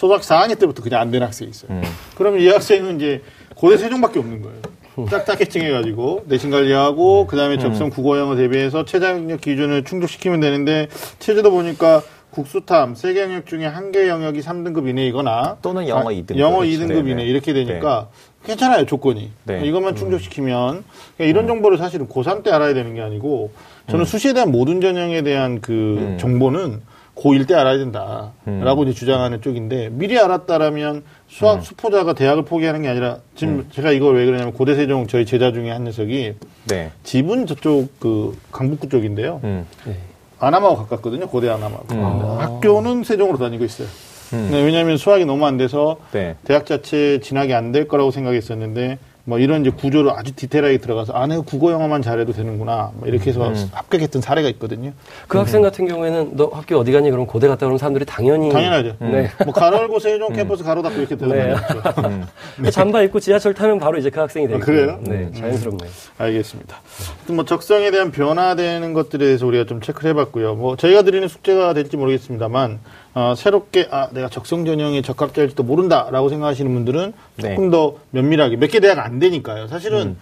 [0.00, 0.18] 네.
[0.18, 1.70] 초등학교 4학년 때부터 그냥 안 되는 학생이 있어요.
[1.72, 1.82] 음.
[2.16, 3.22] 그러면 이 학생은 이제
[3.54, 4.60] 고대 세종밖에 없는 거예요.
[5.08, 7.90] 딱딱 캐칭해가지고 내신 관리하고 그 다음에 접선 음.
[7.90, 13.92] 국어 영어 대비해서 최저학력 기준을 충족시키면 되는데 체제도 보니까 국수탐 세 개 영역 중에 한
[13.92, 18.08] 개 영역이 3등급 이내이거나 또는 영어 2등급 영어 2등급 이내 이렇게 되니까
[18.42, 18.46] 네.
[18.48, 19.60] 괜찮아요 조건이 네.
[19.64, 19.96] 이것만 음.
[19.96, 20.84] 충족시키면
[21.16, 21.48] 그러니까 이런 음.
[21.48, 23.52] 정보를 사실은 고3 때 알아야 되는 게 아니고
[23.88, 24.06] 저는 음.
[24.06, 26.18] 수시에 대한 모든 전형에 대한 그 음.
[26.18, 26.82] 정보는
[27.20, 28.88] 고1 때 알아야 된다 라고 음.
[28.88, 31.60] 이제 주장하는 쪽인데 미리 알았다라면 수학 음.
[31.60, 33.66] 수포자가 대학을 포기하는 게 아니라 지금 음.
[33.70, 36.34] 제가 이걸 왜 그러냐면 고대 세종 저희 제자 중에 한 녀석이
[36.68, 36.90] 네.
[37.04, 39.40] 집은 저쪽 그 강북구 쪽인데요.
[39.44, 39.66] 음.
[39.84, 39.96] 네.
[40.38, 41.28] 아남하고 가깝거든요.
[41.28, 41.86] 고대 아남하고.
[41.94, 42.38] 음.
[42.40, 43.88] 학교는 세종으로 다니고 있어요.
[44.32, 44.48] 음.
[44.50, 46.36] 네, 왜냐하면 수학이 너무 안 돼서 네.
[46.44, 48.98] 대학 자체 진학이 안 될 거라고 생각했었는데
[49.30, 53.30] 뭐 이런 이제 구조를 아주 디테일하게 들어가서 아 내가 국어 영어만 잘해도 되는구나 뭐 이렇게
[53.30, 53.68] 해서 음.
[53.72, 54.90] 합격했던 사례가 있거든요.
[55.28, 55.42] 그 음.
[55.42, 58.96] 학생 같은 경우에는 너 학교 어디 가니 그럼 고대 갔다 오는 사람들이 당연히 당연하죠.
[59.00, 59.12] 음.
[59.12, 59.30] 네.
[59.44, 60.34] 뭐 가로알고 세종 음.
[60.34, 61.54] 캠퍼스 가로 닫고 이렇게 되는 네.
[61.54, 62.08] 거죠.
[62.08, 62.24] 음.
[62.58, 62.70] 네.
[62.72, 64.98] 잠바 입고 지하철 타면 바로 이제 그 학생이 되고 아, 그래요?
[65.02, 65.32] 네, 음.
[65.32, 65.90] 자연스럽네요.
[66.18, 66.80] 알겠습니다.
[67.28, 70.56] 뭐 적성에 대한 변화되는 것들에 대해서 우리가 좀 체크를 해봤고요.
[70.56, 72.80] 뭐 저희가 드리는 숙제가 될지 모르겠습니다만
[73.14, 77.50] 어, 새롭게 아 내가 적성 전형에 적합될지도 모른다라고 생각하시는 분들은 네.
[77.50, 79.66] 조금 더 면밀하게 몇 개 대학 안 되니까요.
[79.66, 80.16] 사실은 음.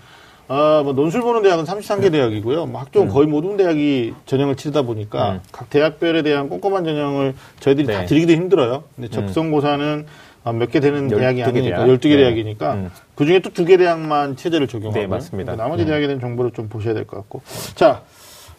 [0.48, 2.64] 어, 뭐 논술 보는 대학은 33개 대학이고요.
[2.66, 3.12] 뭐 학종은 음.
[3.12, 5.40] 거의 모든 대학이 전형을 치르다 보니까 음.
[5.52, 7.92] 각 대학별에 대한 꼼꼼한 전형을 저희들이 네.
[7.92, 8.84] 다 드리기도 힘들어요.
[8.96, 10.06] 근데 적성고사는
[10.44, 11.86] 어, 몇개 되는 대학이 아니니까 대학.
[11.98, 12.16] 12개 네.
[12.16, 12.90] 대학이니까 음.
[13.14, 15.54] 그 중에 또 두 개 대학만 체제를 적용하고 네, 맞습니다.
[15.56, 15.88] 나머지 네.
[15.90, 17.42] 대학에 대한 정보를 좀 보셔야 될 것 같고.
[17.74, 18.00] 자,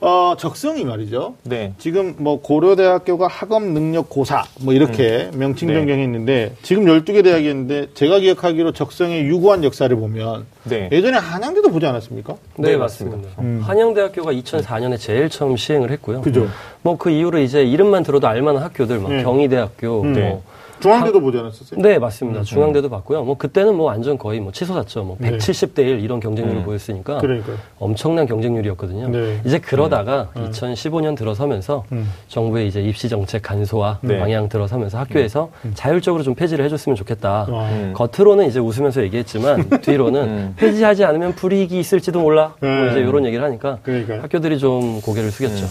[0.01, 1.35] 어, 적성이 말이죠.
[1.43, 1.73] 네.
[1.77, 5.39] 지금 뭐 고려대학교가 학업 능력 고사 뭐 이렇게 음.
[5.39, 5.73] 명칭 네.
[5.73, 10.87] 변경했는데 지금 12개 대학이었는데 제가 기억하기로 적성의 유구한 역사를 보면 네.
[10.91, 12.35] 예전에 한양대도 보지 않았습니까?
[12.57, 13.27] 네, 네 맞습니다.
[13.39, 13.61] 음.
[13.61, 16.21] 한양대학교가 2004년에 제일 처음 시행을 했고요.
[16.21, 16.47] 그죠.
[16.81, 19.23] 뭐 그 이후로 이제 이름만 들어도 알만한 학교들 막 네.
[19.23, 20.13] 경희대학교 음.
[20.13, 20.43] 뭐
[20.79, 21.81] 중앙대도 보지 않았었어요?
[21.81, 22.39] 네, 맞습니다.
[22.41, 22.43] 음.
[22.43, 23.23] 중앙대도 봤고요.
[23.23, 25.03] 뭐 그때는 뭐 완전 거의 뭐 치솟았죠.
[25.03, 26.65] 뭐 170대 1 이런 경쟁률을 음.
[26.65, 27.57] 보였으니까 그러니까요.
[27.79, 29.09] 엄청난 경쟁률이었거든요.
[29.09, 29.41] 네.
[29.45, 30.49] 이제 그러다가 음.
[30.51, 32.09] 2015년 들어서면서 음.
[32.27, 34.19] 정부의 이제 입시 정책 간소화 네.
[34.19, 35.49] 방향 들어서면서 학교에서.
[35.73, 37.47] 자율적으로 좀 폐지를 해줬으면 좋겠다.
[37.49, 37.93] 아.
[37.93, 42.53] 겉으로는 이제 웃으면서 얘기했지만 뒤로는 폐지하지 않으면 불이익이 있을지도 몰라.
[42.59, 42.79] 뭐 네.
[42.81, 44.21] 뭐 이제 이런 얘기를 하니까 그러니까요.
[44.21, 45.65] 학교들이 좀 고개를 숙였죠.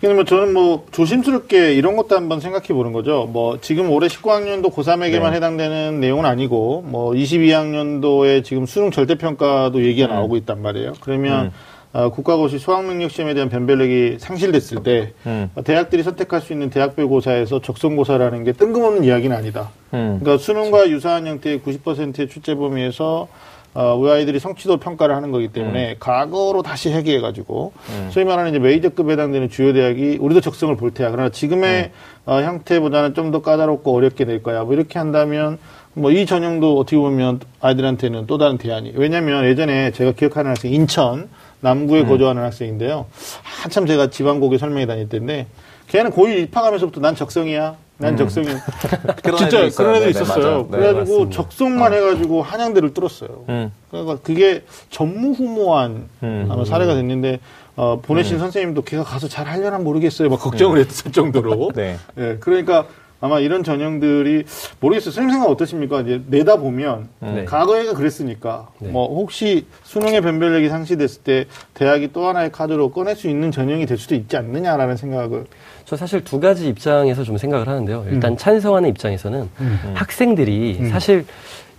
[0.00, 3.28] 근데 뭐 저는 뭐 조심스럽게 이런 것도 한번 생각해 보는 거죠.
[3.30, 5.36] 뭐 지금 올해 19학년 1학년도 고3에게만 네.
[5.36, 10.14] 해당되는 내용은 아니고 뭐 22학년도에 지금 수능 절대평가도 얘기가 음.
[10.14, 10.92] 나오고 있단 말이에요.
[11.00, 11.50] 그러면 음.
[11.92, 15.50] 어, 국가고시 수학능력 시험에 대한 변별력이 상실됐을 때 음.
[15.64, 19.70] 대학들이 선택할 수 있는 대학별 고사에서 적성고사라는 게 뜬금없는 이야기는 아니다.
[19.94, 20.18] 음.
[20.20, 20.92] 그러니까 수능과 그렇죠.
[20.92, 23.28] 유사한 형태의 90%의 출제 범위에서
[23.72, 25.94] 어, 우리 아이들이 성취도 평가를 하는 거기 때문에 음.
[26.00, 28.08] 과거로 다시 회귀해가지고 음.
[28.10, 31.10] 소위 말하는 이제 메이저급 해당되는 주요 대학이 우리도 적성을 볼 테야.
[31.12, 31.90] 그러나 지금의 음.
[32.30, 34.64] 어, 형태보다는 좀 더 까다롭고 어렵게 될 거야.
[34.64, 35.58] 뭐 이렇게 한다면
[35.94, 38.92] 뭐 이 전형도 어떻게 보면 아이들한테는 또 다른 대안이.
[38.96, 41.28] 왜냐면 예전에 제가 기억하는 학생 인천
[41.60, 42.08] 남구에 음.
[42.08, 43.06] 거주하는 학생인데요.
[43.42, 45.46] 한참 제가 지방고에 설명회 다닐 때인데
[45.88, 47.76] 걔는 고1 입학하면서부터 난 적성이야.
[48.00, 48.16] 난 음.
[48.16, 48.46] 적성이
[49.36, 50.68] 진짜 그런 애도 네, 있었어요.
[50.70, 51.96] 네, 그래가지고 네, 적성만 어.
[51.96, 53.44] 해가지고 한양대를 뚫었어요.
[53.50, 53.72] 음.
[53.90, 56.48] 그러니까 그게 전무후무한 음.
[56.50, 57.40] 아마 사례가 됐는데
[57.76, 58.38] 어, 보내신 음.
[58.40, 60.30] 선생님도 걔가 가서 잘 하려나 모르겠어요.
[60.30, 60.84] 막 걱정을 음.
[60.84, 61.72] 했을 정도로.
[61.76, 61.98] 네.
[62.14, 62.38] 네.
[62.40, 62.86] 그러니까
[63.20, 64.44] 아마 이런 전형들이
[64.80, 65.12] 모르겠어요.
[65.12, 66.00] 선생님 생각 어떠십니까?
[66.00, 67.44] 이제 내다 보면 네.
[67.44, 68.88] 과거에가 그랬으니까 네.
[68.90, 73.98] 뭐 혹시 수능의 변별력이 상실됐을 때 대학이 또 하나의 카드로 꺼낼 수 있는 전형이 될
[73.98, 75.44] 수도 있지 않느냐라는 생각을
[75.84, 78.06] 저 사실 두 가지 입장에서 좀 생각을 하는데요.
[78.10, 78.36] 일단 음.
[78.36, 79.92] 찬성하는 입장에서는 음.
[79.94, 80.88] 학생들이 음.
[80.88, 81.26] 사실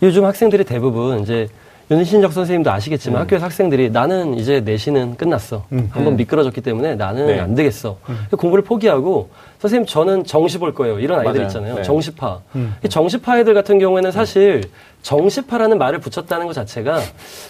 [0.04, 1.48] 요즘 학생들이 대부분 이제
[1.92, 3.22] 윤신적 선생님도 아시겠지만 음.
[3.24, 5.66] 학교에서 학생들이 나는 이제 내신은 끝났어.
[5.74, 5.90] 음.
[5.92, 6.18] 한번 음.
[6.18, 7.40] 미끄러졌기 때문에 나는 네.
[7.40, 7.98] 안 되겠어.
[8.08, 8.28] 음.
[8.38, 9.30] 공부를 포기하고
[9.62, 11.00] 선생님 저는 정시 볼 거예요.
[11.00, 11.48] 이런 아이들 맞아요.
[11.48, 11.76] 있잖아요.
[11.76, 11.84] 네.
[11.84, 12.42] 정시파.
[12.56, 12.76] 음.
[12.90, 14.64] 정시파 애들 같은 경우에는 사실
[15.04, 17.00] 정시파라는 말을 붙였다는 것 자체가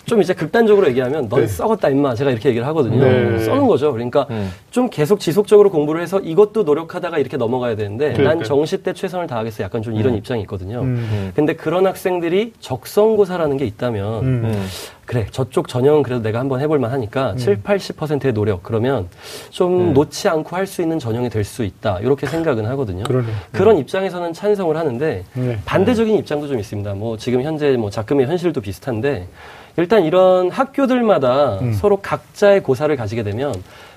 [0.05, 1.47] 좀 이제 극단적으로 얘기하면 넌 네.
[1.47, 3.01] 썩었다 임마 제가 이렇게 얘기를 하거든요.
[3.01, 3.39] 네.
[3.39, 3.93] 써는 거죠.
[3.93, 4.51] 그러니까 음.
[4.71, 8.35] 좀 계속 지속적으로 공부를 해서 이것도 노력하다가 이렇게 넘어가야 되는데 그러니까.
[8.35, 9.63] 난 정시 때 최선을 다하겠어.
[9.63, 10.17] 약간 좀 이런 음.
[10.17, 10.81] 입장이 있거든요.
[10.81, 11.31] 음.
[11.33, 14.41] 근데 그런 학생들이 적성고사라는 게 있다면 음.
[14.43, 14.67] 음.
[15.11, 17.37] 그래 저쪽 전형은 그래도 내가 한번 해볼 만 하니까 음.
[17.37, 19.09] 7, 80%의 노력 그러면
[19.49, 19.93] 좀 음.
[19.93, 23.03] 놓지 않고 할 수 있는 전형이 될 수 있다 이렇게 생각은 하거든요.
[23.03, 23.27] 그러네.
[23.51, 23.81] 그런 음.
[23.81, 25.59] 입장에서는 찬성을 하는데 네.
[25.65, 26.93] 반대적인 입장도 좀 있습니다.
[26.93, 29.27] 뭐 지금 현재 뭐 작금의 현실도 비슷한데
[29.75, 31.73] 일단 이런 학교들마다 음.
[31.73, 33.53] 서로 각자의 고사를 가지게 되면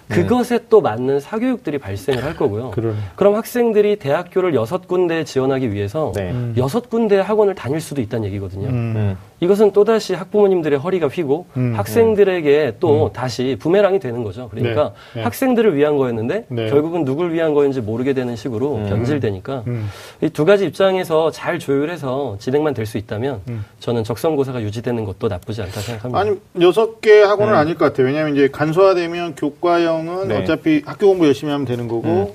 [0.08, 0.16] 네.
[0.16, 2.72] 그것에 또 맞는 사교육들이 발생을 할 거고요.
[2.72, 2.96] 그러네.
[3.16, 6.30] 그럼 학생들이 대학교를 여섯 군데 지원하기 위해서 네.
[6.30, 6.54] 음.
[6.58, 8.68] 여섯 군데 학원을 다닐 수도 있다는 얘기거든요.
[8.68, 9.16] 음.
[9.44, 9.46] 네.
[9.46, 11.74] 이것은 또다시 학부모님들의 허리가 휘고 음.
[11.76, 13.12] 학생들에게 또 음.
[13.12, 14.48] 다시 부메랑이 되는 거죠.
[14.50, 15.20] 그러니까 네.
[15.20, 15.22] 네.
[15.24, 16.70] 학생들을 위한 거였는데 네.
[16.70, 18.88] 결국은 누굴 위한 거였는지 모르게 되는 식으로 음.
[18.88, 19.88] 변질되니까 음.
[20.20, 23.40] 이두 가지 입장에서 잘 조율해서 진행만 될 수 있다면
[23.80, 26.20] 저는 적성고사가 유지되는 것도 나쁘지 않다 생각합니다.
[26.20, 28.06] 아니 여섯 개 학원은 아닐 것 같아요.
[28.06, 30.36] 왜냐하면 이제 간소화되면 교과형 학종은 네.
[30.36, 32.26] 어차피 학교 공부 열심히 하면 되는 거고 음.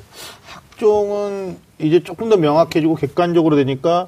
[0.45, 4.08] 학종은 이제 조금 더 명확해지고 객관적으로 되니까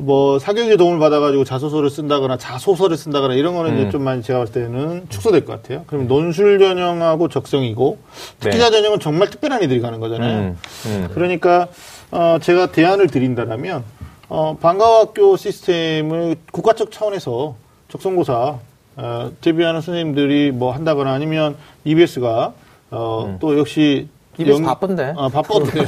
[0.00, 3.78] 뭐 사교육의 도움을 받아가지고 자소서를 쓴다거나 자소서를 쓴다거나 이런 거는 음.
[3.78, 5.82] 이제 좀 많이 제가 봤을 때는 축소될 것 같아요.
[5.88, 7.98] 그럼 논술 전형하고 적성이고
[8.38, 8.76] 특기자 네.
[8.76, 10.38] 전형은 정말 특별한 이들이 가는 거잖아요.
[10.38, 10.58] 음.
[10.86, 11.08] 음.
[11.12, 11.66] 그러니까
[12.12, 13.82] 어 제가 대안을 드린다라면
[14.28, 17.56] 어 방과학교 시스템을 국가적 차원에서
[17.88, 18.58] 적성고사
[18.98, 22.52] 어, 데뷔하는 선생님들이 뭐 한다거나 아니면 EBS가
[22.92, 23.38] 어, 음.
[23.40, 24.08] 또 역시
[24.38, 24.64] EBS 영...
[24.64, 25.14] 바쁜데.
[25.16, 25.84] 아, 바빴대요.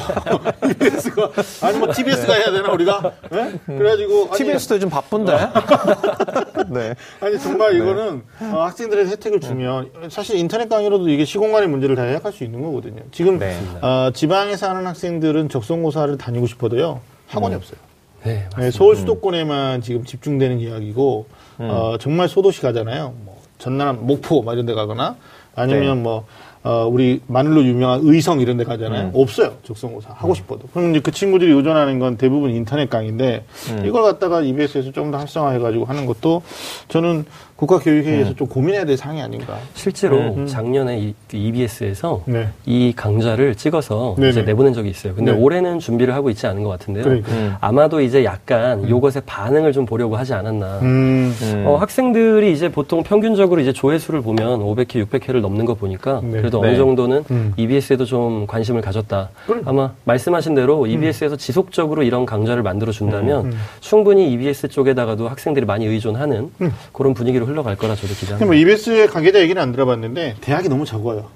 [0.74, 1.30] EBS가,
[1.66, 3.12] 아니 뭐 TBS가 해야 되나, 우리가?
[3.30, 3.58] 네?
[3.64, 4.28] 그래가지고.
[4.30, 5.32] 아니, TBS도 요즘 바쁜데.
[6.70, 6.94] 네.
[7.20, 7.78] 아니, 정말 네.
[7.78, 8.50] 이거는 네.
[8.50, 13.02] 어, 학생들의 혜택을 주면, 사실 인터넷 강의로도 이게 시공간의 문제를 다 해결할 수 있는 거거든요.
[13.12, 13.56] 지금, 네.
[13.80, 17.58] 어, 지방에 사는 학생들은 적성고사를 다니고 싶어도요, 학원이 음.
[17.58, 17.78] 없어요.
[18.24, 21.26] 네, 네, 서울 수도권에만 지금 집중되는 이야기고,
[21.60, 21.68] 음.
[21.70, 23.14] 어, 정말 소도시 가잖아요.
[23.24, 25.16] 뭐, 전남, 목포, 막 이런 데 가거나,
[25.54, 26.02] 아니면 네.
[26.02, 26.26] 뭐,
[26.62, 29.06] 어, 우리 마늘로 유명한 의성 이런 데 가잖아요.
[29.08, 29.10] 음.
[29.14, 29.54] 없어요.
[29.64, 30.10] 적성고사.
[30.12, 30.34] 하고 음.
[30.34, 30.68] 싶어도.
[30.74, 33.82] 그럼 이제 그 친구들이 의존하는 건 대부분 인터넷 강의인데 음.
[33.86, 36.42] 이걸 갖다가 EBS에서 좀 더 활성화해가지고 하는 것도
[36.88, 37.24] 저는
[37.60, 38.36] 국가교육회의에서 음.
[38.36, 39.58] 좀 고민해야 될 사항이 아닌가.
[39.74, 40.46] 실제로 음.
[40.46, 42.48] 작년에 이, EBS에서 그 네.
[42.64, 44.30] 이 강좌를 찍어서 네네.
[44.30, 45.14] 이제 내보낸 적이 있어요.
[45.14, 45.38] 근데 네.
[45.38, 47.04] 올해는 준비를 하고 있지 않은 것 같은데요.
[47.04, 47.32] 그러니까.
[47.32, 47.54] 음.
[47.60, 50.78] 아마도 이제 약간 요것의 반응을 좀 보려고 하지 않았나.
[50.80, 51.34] 음.
[51.66, 56.38] 어, 학생들이 이제 보통 평균적으로 이제 조회수를 보면 500회, 600회를 넘는 거 보니까 네.
[56.38, 56.76] 그래도 어느 네.
[56.76, 57.52] 정도는 음.
[57.58, 59.28] EBS에도 좀 관심을 가졌다.
[59.46, 59.60] 그래.
[59.66, 63.52] 아마 말씀하신 대로 EBS에서 지속적으로 이런 강좌를 만들어 준다면 음.
[63.80, 66.50] 충분히 EBS 쪽에다가도 학생들이 많이 의존하는
[66.92, 68.46] 그런 분위기로 흘러갈 거라 저도 기대합니다.
[68.46, 71.28] 뭐 EBS 관계자 얘기는 안 들어봤는데 대학이 너무 적어요.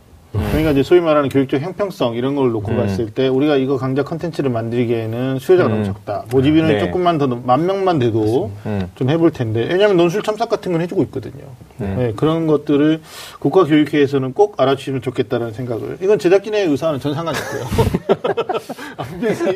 [0.54, 0.62] 음.
[0.62, 2.76] 그러니까 이제 소위 말하는 교육적 형평성 이런 걸 놓고 음.
[2.76, 5.72] 봤을 때 우리가 이거 강좌 컨텐츠를 만들기에는 수요자가 음.
[5.72, 6.24] 너무 적다.
[6.30, 6.78] 모집인은 네.
[6.80, 8.90] 조금만 더 만 명만 돼도 음.
[8.94, 11.44] 좀 해볼 텐데 왜냐하면 논술 첨삭 같은 건 해주고 있거든요.
[11.78, 11.94] 네.
[11.96, 13.00] 네, 그런 것들을
[13.40, 17.64] 국가교육회에서는 꼭 알아주시면 좋겠다는 생각을 이건 제작진의 의사는 전 상관없고요.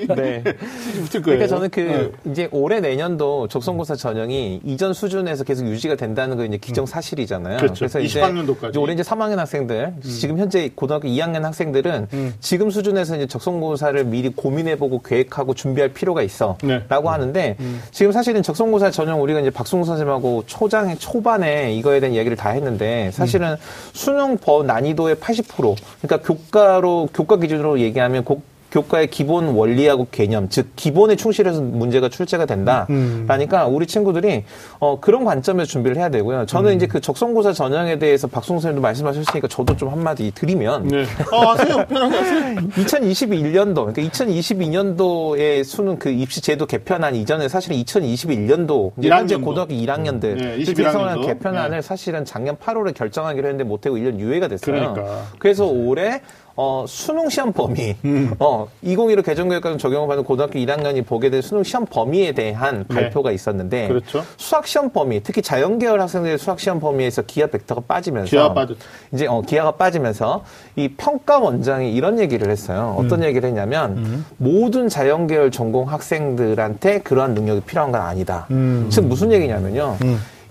[0.17, 0.43] 네.
[0.43, 1.39] 붙을 거예요.
[1.39, 2.31] 그러니까 저는 그 네.
[2.33, 7.59] 이제 올해 내년도 적성고사 전형이 이전 수준에서 계속 유지가 된다는 거 이제 기정 사실이잖아요.
[7.59, 7.87] 그렇죠.
[7.87, 8.71] 그래서 23년도까지.
[8.71, 10.01] 이제 올해 이제 3학년 학생들 음.
[10.03, 12.35] 지금 현재 고등학교 2학년 학생들은 음.
[12.41, 16.81] 지금 수준에서 이제 적성고사를 미리 고민해보고 계획하고 준비할 필요가 있어라고 네.
[16.89, 17.83] 하는데 음.
[17.91, 23.11] 지금 사실은 적성고사 전형 우리가 이제 박승우 선생님하고 초장 초반에 이거에 대한 이야기를 다 했는데
[23.13, 23.57] 사실은 음.
[23.93, 30.69] 수능 버 난이도의 80% 그러니까 교과로 교과 기준으로 얘기하면 고, 교과의 기본 원리하고 개념, 즉
[30.77, 32.87] 기본에 충실해서 문제가 출제가 된다.
[32.91, 33.25] 음.
[33.27, 34.45] 그러니까 우리 친구들이
[34.79, 36.47] 어, 그런 관점에서 준비를 해야 되고요.
[36.47, 36.77] 저는 음.
[36.77, 41.05] 이제 그 적성고사 전형에 대해서 박송 선생님도 말씀하셨으니까 저도 좀 한마디 드리면 네.
[41.33, 41.87] 어, 하세요.
[41.87, 42.55] 편하게 하세요.
[42.77, 50.25] 2021년도, 그러니까 2022년도에 수능 그 입시 제도 개편안 이전에 사실은 2021년도 이제 현재 고등학교 1학년들
[50.25, 50.37] 음.
[50.37, 51.83] 네, 21학년 개편안을 네.
[51.83, 54.75] 사실은 작년 8월에 결정하기로 했는데 못하고 1년 유예가 됐어요.
[54.77, 55.25] 그러니까.
[55.39, 56.21] 그래서 올해
[56.61, 58.35] 어, 수능 시험 범위, 음.
[58.41, 62.97] 어, 2015 개정교육과정 적용을 받는 고등학교 1학년이 보게 된 수능 시험 범위에 대한 네.
[62.97, 64.25] 발표가 있었는데, 그렇죠.
[64.37, 68.77] 수학 시험 범위, 특히 자연계열 학생들의 수학 시험 범위에서 기하 벡터가 빠지면서, 기하 빠졌
[69.13, 70.43] 이제 어, 기하가 빠지면서
[70.75, 72.97] 이 평가 원장이 이런 얘기를 했어요.
[72.99, 73.29] 어떤 음.
[73.29, 74.27] 얘기를 했냐면 음.
[74.37, 78.49] 모든 자연계열 전공 학생들한테 그러한 능력이 필요한 건 아니다.
[78.51, 78.89] 음.
[78.91, 79.97] 즉 무슨 얘기냐면요.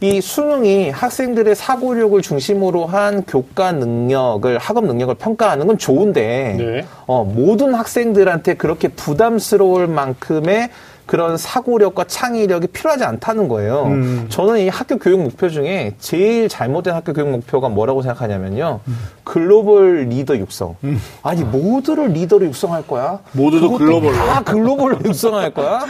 [0.01, 0.05] 음.
[0.05, 6.85] 이 수능이 학생들의 사고력을 중심으로 한 교과 능력을 학업 능력을 평가하는 건 좋은데 네.
[7.05, 10.69] 어, 모든 학생들한테 그렇게 부담스러울 만큼의
[11.07, 13.85] 그런 사고력과 창의력이 필요하지 않다는 거예요.
[13.85, 14.25] 음.
[14.29, 18.81] 저는 이 학교 교육 목표 중에 제일 잘못된 학교 교육 목표가 뭐라고 생각하냐면요.
[18.85, 18.97] 음.
[19.23, 20.75] 글로벌 리더 육성.
[20.83, 21.01] 음.
[21.23, 23.19] 아니 모두를 리더로 육성할 거야?
[23.31, 24.13] 모두도 글로벌로.
[24.13, 25.85] 다 글로벌로 육성할 거야?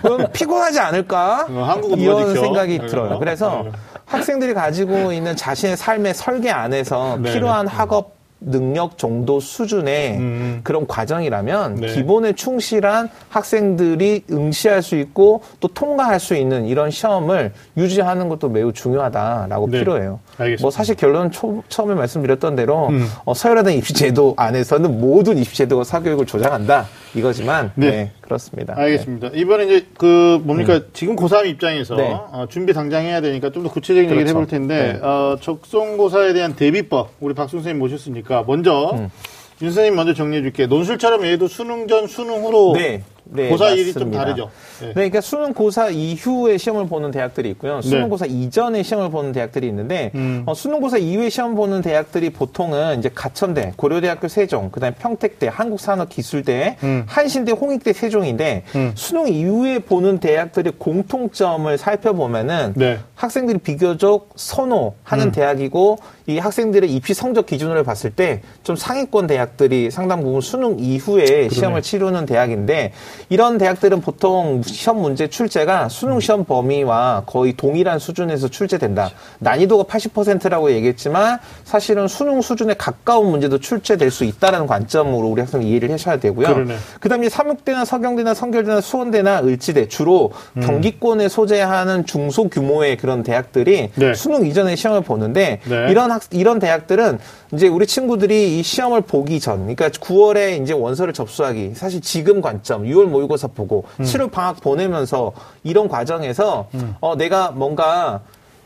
[0.00, 1.46] 그럼 피곤하지 않을까?
[1.50, 2.86] 어, 이런 생각이 네.
[2.86, 3.18] 들어요.
[3.18, 3.72] 그래서 네.
[4.06, 7.32] 학생들이 가지고 있는 자신의 삶의 설계 안에서 네.
[7.32, 10.60] 필요한 학업 능력 정도 수준의 음.
[10.62, 11.86] 그런 과정이라면 네.
[11.88, 18.72] 기본에 충실한 학생들이 응시할 수 있고 또 통과할 수 있는 이런 시험을 유지하는 것도 매우
[18.72, 19.78] 중요하다라고 네.
[19.78, 20.20] 필요해요.
[20.36, 20.62] 알겠습니다.
[20.62, 23.06] 뭐 사실 결론 초, 처음에 말씀드렸던 대로 음.
[23.24, 27.90] 어, 서열화된 입시제도 안에서는 모든 입시제도가 사교육을 조장한다 이거지만 네.
[27.90, 28.74] 네 그렇습니다.
[28.76, 29.30] 알겠습니다.
[29.30, 29.38] 네.
[29.38, 30.86] 이번에 이제 그 뭡니까 음.
[30.92, 32.10] 지금 고3 입장에서 네.
[32.12, 34.20] 어, 준비 당장 해야 되니까 좀 더 구체적인 그렇죠.
[34.20, 35.06] 얘기를 해볼 텐데 네.
[35.06, 39.10] 어, 적성고사에 대한 대비법 우리 박순 선생님 모셨으니까 먼저 음.
[39.60, 40.66] 윤 선생님 먼저 정리해 줄게요.
[40.68, 43.04] 논술처럼 얘도 수능 전, 수능 후로 네.
[43.24, 44.50] 네, 고사 일이 좀 다르죠.
[44.80, 44.86] 네.
[44.88, 44.92] 네.
[44.94, 47.80] 그러니까 수능 고사 이후에 시험을 보는 대학들이 있고요.
[47.82, 48.32] 수능 고사 네.
[48.32, 50.42] 이전에 시험을 보는 대학들이 있는데 음.
[50.46, 56.76] 어, 수능 고사 이후에 시험 보는 대학들이 보통은 이제 가천대, 고려대학교 세종, 그다음에 평택대, 한국산업기술대,
[56.82, 57.04] 음.
[57.06, 58.92] 한신대, 홍익대, 세종인데 음.
[58.94, 62.98] 수능 이후에 보는 대학들의 공통점을 살펴보면은 네.
[63.14, 65.32] 학생들이 비교적 선호하는 음.
[65.32, 71.24] 대학이고 이 학생들의 입시 성적 기준으로 봤을 때 좀 상위권 대학들이 상당 부분 수능 이후에
[71.24, 71.48] 그러네.
[71.48, 72.92] 시험을 치르는 대학인데
[73.28, 79.10] 이런 대학들은 보통 시험 문제 출제가 수능 시험 범위와 거의 동일한 수준에서 출제된다.
[79.38, 85.90] 난이도가 80%라고 얘기했지만 사실은 수능 수준에 가까운 문제도 출제될 수 있다라는 관점으로 우리 학생 이해를
[85.92, 86.66] 하셔야 되고요.
[87.00, 90.62] 그다음에 삼육대나 서경대나 성결대나 수원대나 을지대 주로 음.
[90.62, 94.14] 경기권에 소재하는 중소 규모의 그런 대학들이 네.
[94.14, 95.86] 수능 이전에 시험을 보는데 네.
[95.90, 97.18] 이런 학 이런 대학들은
[97.52, 102.84] 이제 우리 친구들이 이 시험을 보기 전, 그러니까 9월에 이제 원서를 접수하기, 사실 지금 관점,
[102.84, 104.04] 6월 모의고사 보고, 음.
[104.04, 106.94] 7월 방학 보내면서 이런 과정에서, 음.
[107.00, 108.20] 어, 내가 뭔가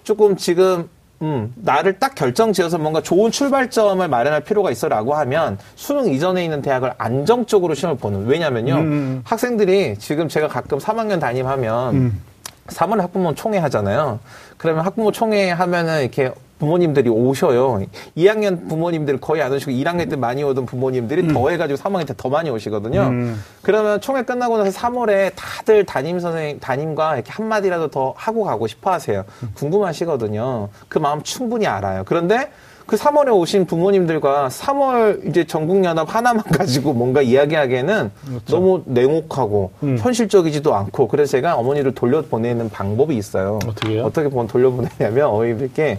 [0.04, 0.88] 조금 지금
[1.22, 6.60] 음, 나를 딱 결정 지어서 뭔가 좋은 출발점을 마련할 필요가 있어라고 하면 수능 이전에 있는
[6.60, 8.26] 대학을 안정적으로 시험을 보는.
[8.26, 8.74] 왜냐면요.
[8.74, 8.80] 음.
[8.80, 9.22] 음.
[9.24, 12.20] 학생들이 지금 제가 가끔 3학년 담임하면 음.
[12.66, 14.18] 3월 학부모 총회 하잖아요.
[14.58, 17.82] 그러면 학부모 총회 하면은 이렇게 부모님들이 오셔요.
[18.16, 21.34] 2학년 부모님들 거의 안 오시고 1학년 때 많이 오던 부모님들이 음.
[21.34, 23.00] 더 해가지고 3학년 때 더 많이 오시거든요.
[23.02, 23.42] 음.
[23.62, 28.90] 그러면 총회 끝나고 나서 3월에 다들 담임 선생 담임과 이렇게 한마디라도 더 하고 가고 싶어
[28.92, 29.24] 하세요.
[29.54, 30.68] 궁금하시거든요.
[30.88, 32.04] 그 마음 충분히 알아요.
[32.06, 32.50] 그런데
[32.86, 38.44] 그 3월에 오신 부모님들과 3월 이제 전국연합 하나만 가지고 뭔가 이야기하기에는 그렇죠.
[38.46, 39.98] 너무 냉혹하고 음.
[40.00, 43.58] 현실적이지도 않고 그래서 제가 어머니를 돌려보내는 방법이 있어요.
[43.66, 44.04] 어떻게 요?
[44.04, 45.98] 어떻게 돌려보내냐면 어머니께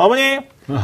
[0.00, 0.40] 어머니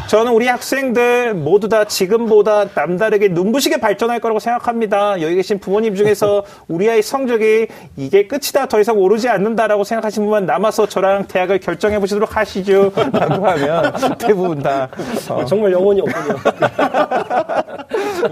[0.09, 5.21] 저는 우리 학생들 모두 다 지금보다 남다르게 눈부시게 발전할 거라고 생각합니다.
[5.23, 7.67] 여기 계신 부모님 중에서 우리 아이 성적이
[7.97, 12.93] 이게 끝이다 더 이상 오르지 않는다라고 생각하시는 분만 남아서 저랑 대학을 결정해 보시도록 하시죠.
[13.13, 14.89] 라고 하면 대부분 다
[15.29, 15.45] 어.
[15.45, 16.37] 정말 영혼이 없군요.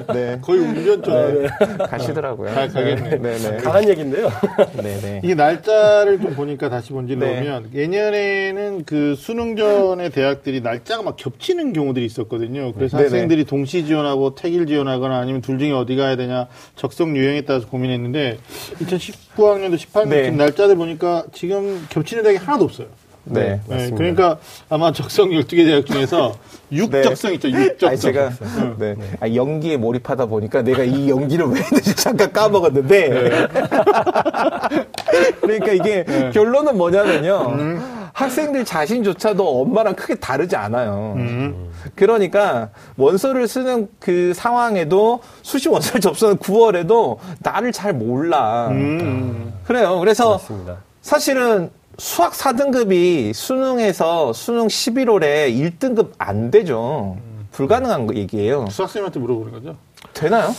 [0.13, 0.39] 네.
[0.41, 1.49] 거의 운전 쪽 네.
[1.87, 2.55] 가시더라고요.
[2.55, 3.19] 가, 가겠네.
[3.19, 3.57] 네, 네.
[3.59, 4.29] 강한 얘기인데요.
[4.83, 5.21] 네, 네.
[5.23, 7.37] 이게 날짜를 좀 보니까 다시 본질로 네.
[7.41, 12.73] 보면 예년에는 그 수능 전에 대학들이 날짜가 막 겹치 겹치는 경우들이 있었거든요.
[12.73, 13.11] 그래서 네네.
[13.11, 18.39] 학생들이 동시 지원하고 택일 지원하거나 아니면 둘 중에 어디 가야 되냐 적성 유형에 따라서 고민했는데
[18.81, 20.31] 2019학년도 18년 네.
[20.31, 22.87] 날짜들 보니까 지금 겹치는 대학이 하나도 없어요.
[23.25, 26.35] 네, 네, 그러니까 아마 적성 12개 대학 중에서
[26.73, 27.35] 6적성 네.
[27.35, 27.89] 있죠, 6적성.
[27.89, 28.31] 아니, 제가
[28.79, 28.95] 네.
[28.95, 29.11] 네.
[29.21, 33.09] 아, 연기에 몰입하다 보니까 내가 이 연기를 왜 했는지 잠깐 까먹었는데.
[33.09, 33.31] 네.
[35.41, 36.31] 그러니까 이게 네.
[36.33, 37.47] 결론은 뭐냐면요.
[37.51, 38.05] 음.
[38.15, 41.15] 학생들 자신조차도 엄마랑 크게 다르지 않아요.
[41.17, 41.71] 음.
[41.97, 48.69] 그러니까 원서를 쓰는 그 상황에도 수시 원서를 접수하는 9월에도 나를 잘 몰라.
[48.71, 49.53] 음.
[49.65, 49.99] 그래요.
[49.99, 50.77] 그래서 맞습니다.
[51.03, 57.17] 사실은 수학 4등급이 수능에서 수능 11월에 1등급 안 되죠.
[57.53, 58.67] 불가능한 얘기예요.
[58.71, 59.77] 수학생한테 물어보는 거죠?
[60.13, 60.55] 되나요?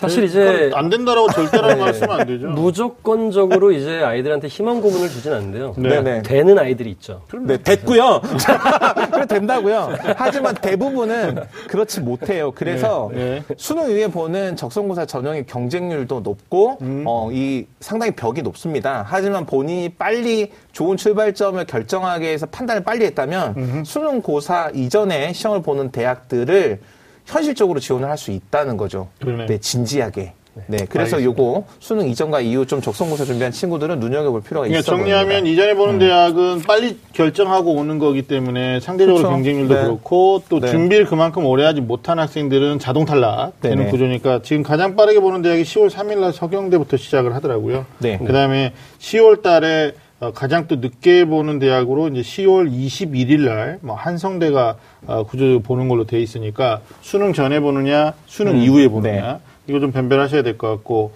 [0.00, 1.80] 사실 이제 안 된다라고 절대라고 네.
[1.80, 2.46] 말씀은 안 되죠.
[2.48, 5.74] 무조건적으로 이제 아이들한테 희망 고문을 주진 않는데요.
[5.76, 6.00] 네.
[6.00, 6.22] 네.
[6.22, 7.20] 되는 아이들이 있죠.
[7.42, 8.22] 네, 됐고요.
[9.12, 9.94] 그래 된다고요.
[10.16, 12.50] 하지만 대부분은 그렇지 못해요.
[12.52, 13.42] 그래서 네.
[13.46, 13.54] 네.
[13.58, 17.04] 수능 위에 보는 적성고사 전형의 경쟁률도 높고 음.
[17.06, 19.04] 어, 이 상당히 벽이 높습니다.
[19.06, 23.82] 하지만 본인이 빨리 좋은 출발점을 결정하기 위해서 판단을 빨리 했다면 음.
[23.84, 26.80] 수능 고사 이전에 시험을 보는 대학들을
[27.30, 29.08] 현실적으로 지원을 할 수 있다는 거죠.
[29.22, 29.46] 그러네.
[29.46, 30.32] 네, 진지하게.
[30.66, 31.24] 네, 그래서 알겠습니다.
[31.24, 35.48] 요거 수능 이전과 이후 좀 적성고사 준비한 친구들은 눈여겨볼 필요가 그러니까 있어 정리하면 보입니다.
[35.52, 35.98] 이전에 보는 음.
[36.00, 39.32] 대학은 빨리 결정하고 오는 거기 때문에 상대적으로 그렇죠.
[39.32, 39.82] 경쟁률도 네.
[39.84, 40.68] 그렇고 또 네.
[40.68, 43.90] 준비를 그만큼 오래 하지 못한 학생들은 자동 탈락 되는 네네.
[43.90, 47.86] 구조니까 지금 가장 빠르게 보는 대학이 10월 3일 날 서경대부터 시작을 하더라고요.
[48.00, 48.18] 네.
[48.18, 54.76] 그다음에 10월 달에 어, 가장 또 늦게 보는 대학으로 이제 10월 21일 날 뭐 한성대가
[55.06, 59.32] 어, 구조 보는 걸로 돼 있으니까 수능 전에 보느냐, 수능 음, 이후에 보느냐.
[59.32, 59.38] 네.
[59.66, 61.12] 이거 좀 변별하셔야 될 것 같고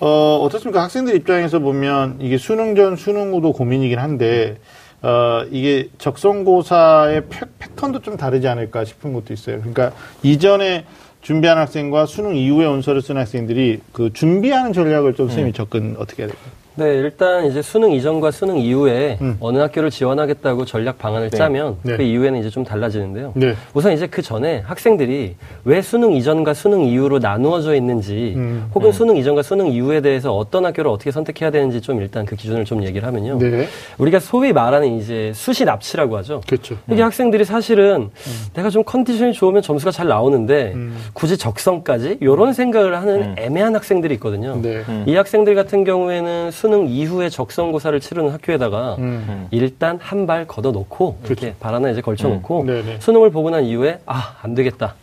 [0.00, 4.58] 어 어떻습니까 학생들 입장에서 보면 이게 수능 전 수능 후도 고민이긴 한데
[5.02, 7.24] 어 이게 적성고사의
[7.58, 9.58] 패턴도 좀 다르지 않을까 싶은 것도 있어요.
[9.58, 9.92] 그러니까
[10.22, 10.84] 이전에
[11.20, 15.52] 준비한 학생과 수능 이후에 원서를 쓴 학생들이 그 준비하는 전략을 좀 음.
[15.52, 16.52] 접근 어떻게 해야 될까요?
[16.78, 19.36] 네, 일단 이제 수능 이전과 수능 이후에 음.
[19.40, 21.36] 어느 학교를 지원하겠다고 전략 방안을 네.
[21.36, 21.96] 짜면 네.
[21.96, 23.32] 그 이후에는 이제 좀 달라지는데요.
[23.34, 23.54] 네.
[23.72, 28.70] 우선 이제 그 전에 학생들이 왜 수능 이전과 수능 이후로 나누어져 있는지 음.
[28.74, 28.92] 혹은 음.
[28.92, 32.84] 수능 이전과 수능 이후에 대해서 어떤 학교를 어떻게 선택해야 되는지 좀 일단 그 기준을 좀
[32.84, 33.38] 얘기를 하면요.
[33.38, 33.68] 네.
[33.96, 36.42] 우리가 소위 말하는 이제 수시 납치라고 하죠.
[36.46, 36.76] 그렇죠.
[36.90, 37.06] 이게 음.
[37.06, 38.46] 학생들이 사실은 음.
[38.52, 40.94] 내가 좀 컨디션이 좋으면 점수가 잘 나오는데 음.
[41.14, 44.60] 굳이 적성까지 이런 생각을 하는 애매한 학생들이 있거든요.
[44.60, 44.82] 네.
[45.06, 49.48] 이 학생들 같은 경우에는 수능 이후에 적성고사를 치르는 학교에다가 음.
[49.50, 51.56] 일단 한 발 걷어놓고 이렇게 그렇죠.
[51.60, 52.96] 발 하나 이제 걸쳐놓고 음.
[53.00, 54.94] 수능을 보고 난 이후에 아 안 되겠다.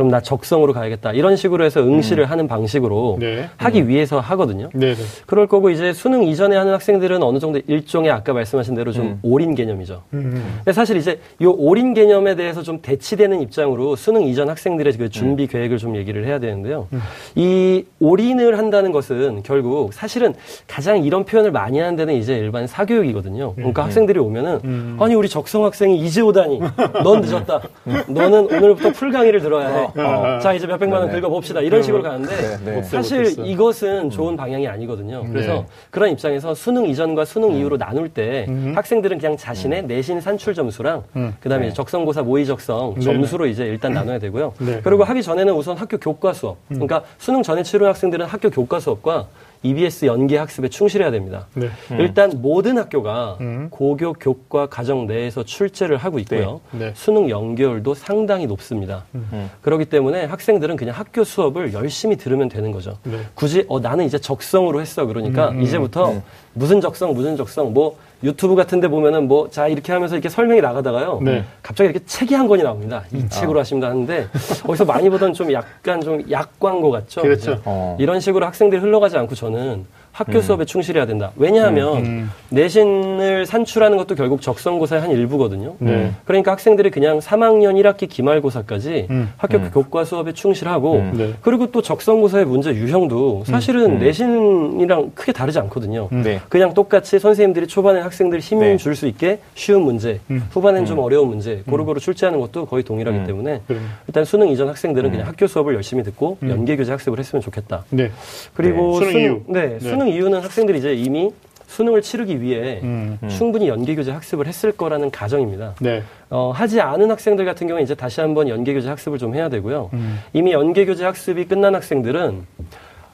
[0.00, 1.12] 그럼 나 적성으로 가야겠다.
[1.12, 2.30] 이런 식으로 해서 응시를 음.
[2.30, 3.50] 하는 방식으로 네.
[3.58, 3.88] 하기 음.
[3.88, 4.70] 위해서 하거든요.
[4.72, 5.02] 네, 네.
[5.26, 9.18] 그럴 거고 이제 수능 이전에 하는 학생들은 어느 정도 일종의 아까 말씀하신 대로 좀 음.
[9.22, 10.02] 올인 개념이죠.
[10.14, 10.52] 음, 음.
[10.56, 15.44] 근데 사실 이제 이 올인 개념에 대해서 좀 대치되는 입장으로 수능 이전 학생들의 그 준비
[15.44, 15.48] 음.
[15.48, 16.88] 계획을 좀 얘기를 해야 되는데요.
[17.34, 20.34] 이 올인을 한다는 것은 결국 사실은
[20.66, 23.54] 가장 이런 표현을 많이 하는 데는 이제 일반 사교육이거든요.
[23.54, 26.60] 그러니까 학생들이 오면은 아니 우리 적성 학생이 이제 오다니
[27.04, 27.60] 넌 늦었다.
[28.08, 29.88] 너는 오늘부터 full 강의를 들어야 해.
[29.96, 31.20] 어, 자 이제 몇 백만 원 네, 네.
[31.20, 34.10] 긁어 봅시다 이런 식으로 가는데 네, 사실 이것은 음.
[34.10, 35.24] 좋은 방향이 아니거든요.
[35.30, 37.56] 그래서 그런 입장에서 수능 이전과 수능 음.
[37.56, 38.72] 이후로 나눌 때 음.
[38.74, 41.04] 학생들은 그냥 자신의 내신 산출 점수랑
[41.40, 41.72] 그다음에 네.
[41.72, 44.54] 적성고사 모의 적성 점수로 이제 일단 나눠야 되고요.
[44.82, 49.26] 그리고 하기 전에는 우선 학교 교과 수업 그러니까 수능 전에 치른 학생들은 학교 교과 수업과
[49.62, 51.46] EBS 연계 학습에 충실해야 됩니다.
[51.54, 51.68] 네.
[51.90, 52.00] 음.
[52.00, 53.68] 일단 모든 학교가 음.
[53.70, 56.60] 고교 교과 과정 내에서 출제를 하고 있고요.
[56.70, 56.86] 네.
[56.86, 56.92] 네.
[56.94, 59.04] 수능 연결도 상당히 높습니다.
[59.14, 59.28] 음.
[59.32, 59.50] 음.
[59.60, 62.96] 그렇기 때문에 학생들은 그냥 학교 수업을 열심히 들으면 되는 거죠.
[63.02, 63.18] 네.
[63.34, 66.22] 굳이 어 나는 이제 적성으로 했어 그러니까 음, 음, 이제부터
[66.54, 70.60] 무슨 적성, 무슨 적성, 뭐 유튜브 같은 데 보면은 뭐 자 이렇게 하면서 이렇게 설명이
[70.60, 71.20] 나가다가요.
[71.22, 71.44] 네.
[71.62, 73.02] 갑자기 이렇게 책이 한 권이 나옵니다.
[73.12, 73.28] 이 음.
[73.28, 73.60] 책으로 아.
[73.62, 74.26] 하십니다 하는데
[74.66, 77.22] 어디서 많이 보던 좀 약간 좀 약 광고 같죠.
[77.22, 77.60] 그렇죠.
[77.64, 77.96] 어.
[77.98, 80.42] 이런 식으로 학생들이 흘러가지 않고 저는 학교 음.
[80.42, 81.30] 수업에 충실해야 된다.
[81.36, 82.30] 왜냐하면 음, 음.
[82.50, 85.76] 내신을 산출하는 것도 결국 적성고사의 한 일부거든요.
[85.78, 86.12] 네.
[86.24, 89.32] 그러니까 학생들이 그냥 3학년 1학기 기말고사까지 음.
[89.36, 89.70] 학교 음.
[89.72, 91.12] 교과 수업에 충실하고 음.
[91.16, 91.34] 네.
[91.40, 96.08] 그리고 또 적성고사의 문제 유형도 사실은 내신이랑 크게 다르지 않거든요.
[96.10, 96.40] 네.
[96.48, 99.10] 그냥 똑같이 선생님들이 초반에 학생들이 힘 줄수 네.
[99.10, 103.62] 있게 쉬운 문제, 후반엔 좀 어려운 문제 고루고루 출제하는 것도 거의 동일하기 때문에
[104.06, 107.84] 일단 수능 이전 학생들은 그냥 학교 수업을 열심히 듣고 연계 교재 학습을 했으면 좋겠다.
[107.90, 108.10] 네.
[108.54, 109.06] 그리고 네.
[109.06, 109.42] 수능, 수능 이후.
[109.46, 109.78] 네, 네.
[109.80, 111.30] 수능 이유는 학생들이 이제 이미
[111.66, 113.28] 수능을 치르기 위해 음, 음.
[113.28, 115.76] 충분히 연계교재 학습을 했을 거라는 가정입니다.
[115.80, 116.02] 네.
[116.28, 119.90] 어, 하지 않은 학생들 같은 경우에 이제 다시 한번 연계교재 학습을 좀 해야 되고요.
[119.92, 120.20] 음.
[120.32, 122.44] 이미 연계교재 학습이 끝난 학생들은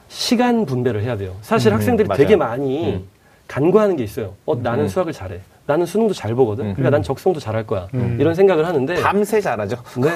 [0.09, 1.37] 시간 분배를 해야 돼요.
[1.43, 2.19] 사실 음, 학생들이 맞아요.
[2.19, 3.05] 되게 많이 음.
[3.47, 4.35] 간과하는 게 있어요.
[4.47, 4.89] 어, 나는 음.
[4.89, 5.41] 수학을 잘해.
[5.67, 6.67] 나는 수능도 잘 보거든.
[6.67, 6.73] 음.
[6.75, 7.89] 그러니까 난 적성도 잘할 거야.
[7.95, 8.17] 음.
[8.21, 9.77] 이런 생각을 하는데 밤새 잘하죠.
[10.01, 10.09] 네,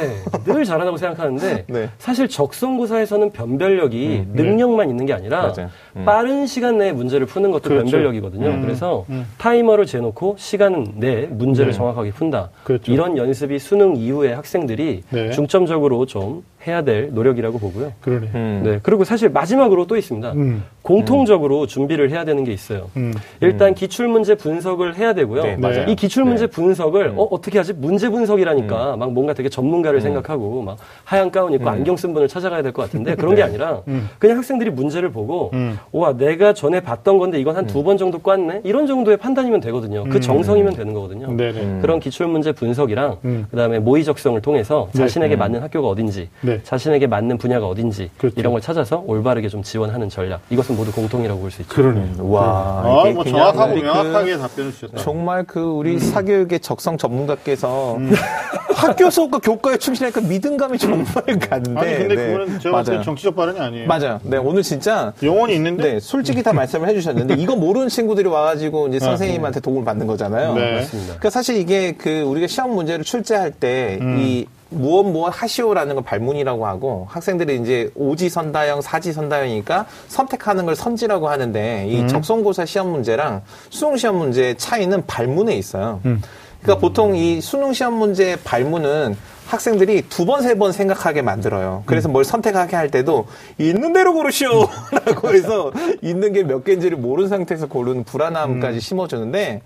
[0.44, 1.88] 늘 잘한다고 생각하는데 네.
[1.98, 4.32] 사실 적성고사에서는 변별력이 음.
[4.34, 5.52] 능력만 있는 게 아니라
[5.96, 6.04] 음.
[6.04, 7.82] 빠른 시간 내에 문제를 푸는 것도 그렇죠.
[7.84, 8.46] 변별력이거든요.
[8.46, 8.62] 음.
[8.62, 9.26] 그래서 음.
[9.38, 11.76] 타이머를 재놓고 시간 내에 문제를 네.
[11.76, 12.50] 정확하게 푼다.
[12.62, 12.92] 그렇죠.
[12.92, 15.30] 이런 연습이 수능 이후에 학생들이 네.
[15.30, 17.92] 중점적으로 좀 해야 될 노력이라고 보고요.
[18.02, 18.26] 그러네.
[18.34, 18.60] 음.
[18.64, 18.80] 네.
[18.82, 20.32] 그리고 사실 마지막으로 또 있습니다.
[20.32, 20.62] 음.
[20.82, 21.66] 공통적으로 음.
[21.66, 22.90] 준비를 해야 되는 게 있어요.
[22.96, 23.14] 음.
[23.40, 25.42] 일단 기출 문제 분석을 해야 되고요.
[25.42, 25.86] 네, 맞아요.
[25.88, 26.50] 이 기출 문제 네.
[26.50, 27.18] 분석을 음.
[27.18, 27.72] 어, 어떻게 하지?
[27.72, 28.98] 문제 분석이라니까 음.
[28.98, 32.82] 막 뭔가 되게 전문가를 생각하고 막 하얀 가운 입고 안경 쓴 분을 찾아가야 될 것
[32.82, 33.36] 같은데 그런 네.
[33.36, 33.80] 게 아니라
[34.18, 35.50] 그냥 학생들이 문제를 보고
[35.92, 40.04] 와 내가 전에 봤던 건데 이건 한 두 번 정도 꽈네 이런 정도의 판단이면 되거든요.
[40.04, 41.26] 그 정성이면 되는 거거든요.
[41.80, 43.16] 그런 기출 문제 분석이랑
[43.50, 44.98] 그다음에 모의 적성을 통해서 네.
[44.98, 46.60] 자신에게 맞는 학교가 어딘지 네.
[46.64, 48.34] 자신에게 맞는 분야가 어딘지 그렇죠.
[48.38, 50.40] 이런 걸 찾아서 올바르게 좀 지원하는 전략.
[50.50, 51.74] 이것은 모두 공통이라고 볼 수 있죠.
[51.74, 52.00] 그러네.
[52.00, 52.82] 음, 와.
[52.84, 54.98] 아, 뭐 정확하고 그 명확하게 답변을 주셨다.
[54.98, 55.98] 정말 그 우리 음.
[55.98, 58.12] 사교육의 적성 전문가께서 음.
[58.74, 61.06] 학교 수업과 교과에 충실하니까 믿음감이 정말
[61.38, 61.80] 가는데.
[61.80, 62.26] 아니 근데 네.
[62.32, 63.86] 그거는 제가 봤을 때 정치적 발언이 아니에요.
[63.88, 64.20] 맞아요.
[64.22, 65.94] 네 오늘 진짜 영혼이 있는데.
[65.94, 70.54] 네 솔직히 다 말씀을 해주셨는데 이거 모르는 친구들이 와가지고 이제 아, 선생님한테 도움을 받는 거잖아요.
[70.54, 70.74] 네.
[70.76, 71.06] 맞습니다.
[71.08, 74.44] 그러니까 사실 이게 그 우리가 시험 문제를 출제할 때이 음.
[74.70, 81.28] 무엇 무엇 하시오라는 걸 발문이라고 하고 학생들이 이제 오지 선다형, 사지 선다형이니까 선택하는 걸 선지라고
[81.28, 82.08] 하는데 이 음.
[82.08, 86.00] 적성고사 시험 문제랑 수능 시험 문제의 차이는 발문에 있어요.
[86.04, 86.22] 음.
[86.62, 86.80] 그러니까 음.
[86.80, 89.16] 보통 이 수능 시험 문제 발문은
[89.48, 91.82] 학생들이 두 번, 세 번 생각하게 만들어요.
[91.86, 92.12] 그래서 음.
[92.12, 93.26] 뭘 선택하게 할 때도
[93.58, 94.68] 있는 대로 고르시오!
[95.04, 98.80] 라고 해서 있는 게 몇 개인지를 모르는 상태에서 고르는 불안함까지 음.
[98.80, 99.62] 심어주는데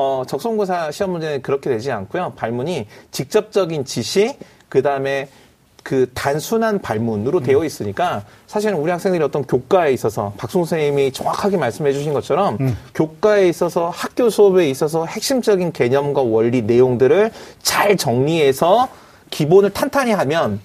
[0.00, 2.34] 어, 적성고사 시험 문제는 그렇게 되지 않고요.
[2.36, 4.36] 발문이 직접적인 지시,
[4.68, 5.28] 그 다음에
[5.82, 7.42] 그 단순한 발문으로 음.
[7.42, 12.78] 되어 있으니까 사실은 우리 학생들이 어떤 교과에 있어서 박승우 선생님이 정확하게 말씀해 주신 것처럼 음.
[12.94, 17.32] 교과에 있어서 학교 수업에 있어서 핵심적인 개념과 원리 내용들을
[17.62, 18.88] 잘 정리해서
[19.30, 20.60] 기본을 탄탄히 하면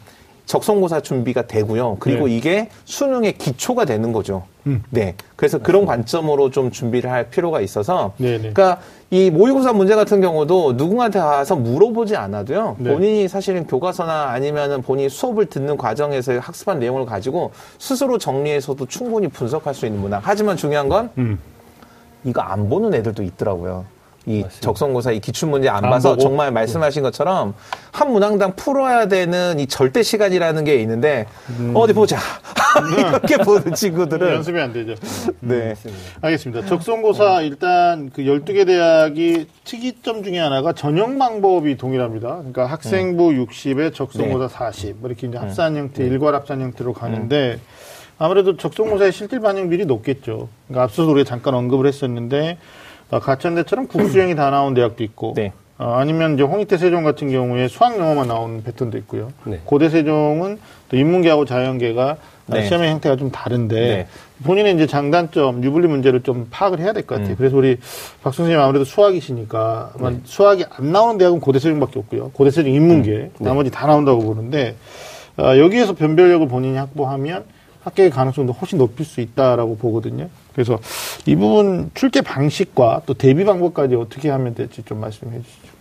[0.45, 1.97] 적성고사 준비가 되고요.
[1.99, 2.36] 그리고 네.
[2.36, 4.43] 이게 수능의 기초가 되는 거죠.
[4.68, 4.84] 음.
[4.89, 5.16] 네.
[5.36, 8.14] 그래서 그런 관점으로 좀 준비를 할 필요가 있어서.
[8.18, 8.38] 네네.
[8.38, 8.53] 네.
[8.53, 12.78] 그러니까 이 모의고사 문제 같은 경우도 누군가한테 가서 물어보지 않아도요.
[12.80, 12.93] 네.
[12.93, 19.74] 본인이 사실은 교과서나 아니면은 본인이 수업을 듣는 과정에서 학습한 내용을 가지고 스스로 정리해서도 충분히 분석할
[19.74, 20.22] 수 있는 문항.
[20.24, 21.39] 하지만 중요한 건 음.
[22.24, 23.86] 이거 안 보는 애들도 있더라고요.
[24.26, 24.61] 이 맞습니다.
[24.61, 26.21] 적성고사 이 기출문제 안, 안 봐서 보고?
[26.21, 27.07] 정말 말씀하신 네.
[27.07, 27.53] 것처럼
[27.91, 31.26] 한 문항당 풀어야 되는 이 절대 시간이라는 게 있는데
[31.59, 31.74] 음.
[31.76, 32.17] 어디 보자
[32.97, 34.95] 이렇게 보는 친구들은 연습이 안 되죠.
[35.41, 35.76] 네.
[35.86, 36.65] 음, 알겠습니다.
[36.65, 42.38] 적성고사 일단 그 12개 대학이 특이점 중에 하나가 전형 방법이 동일합니다.
[42.38, 43.45] 그러니까 학생부 음.
[43.45, 44.93] 60에 적성고사 네.
[44.93, 45.43] 40뭐 이렇게 이제 음.
[45.43, 46.09] 합산 형태, 네.
[46.09, 47.59] 일괄 합산 형태로 가는데
[48.17, 50.47] 아무래도 적성고사의 실질 반영률이 높겠죠.
[50.67, 52.82] 그러니까 앞서서 우리가 잠깐 언급을 했었는데 어,
[53.20, 55.51] 가천대처럼 국수형이 다 나온 대학도 있고 네.
[55.80, 59.32] 어, 아니면 이제 홍익대 세종 같은 경우에 수학 영어만 나오는 패턴도 있고요.
[59.43, 59.59] 네.
[59.66, 60.59] 고대 세종은
[60.89, 62.66] 또 인문계하고 자연계가 네.
[62.68, 64.07] 시험의 형태가 좀 다른데 네.
[64.43, 67.34] 본인의 이제 장단점, 유불리 문제를 좀 파악을 해야 될 것 같아요.
[67.34, 67.36] 음.
[67.38, 67.78] 그래서 우리
[68.22, 70.20] 박 선생님 아무래도 수학이시니까 네.
[70.26, 72.32] 수학이 안 나오는 대학은 고대 세종밖에 없고요.
[72.34, 73.32] 고대 세종 인문계 음.
[73.39, 73.45] 네.
[73.45, 74.76] 나머지 다 나온다고 보는데
[75.38, 77.45] 어, 여기에서 변별력을 본인이 확보하면
[77.84, 80.30] 합격의 가능성도 훨씬 높일 수 있다라고 보거든요.
[80.54, 80.80] 그래서
[81.26, 85.74] 이 부분 출제 방식과 또 대비 방법까지 어떻게 하면 될지 좀 말씀해 주시죠.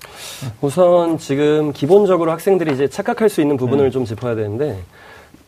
[0.60, 3.90] 우선 지금 기본적으로 학생들이 이제 착각할 수 있는 부분을 음.
[3.90, 4.78] 좀 짚어야 되는데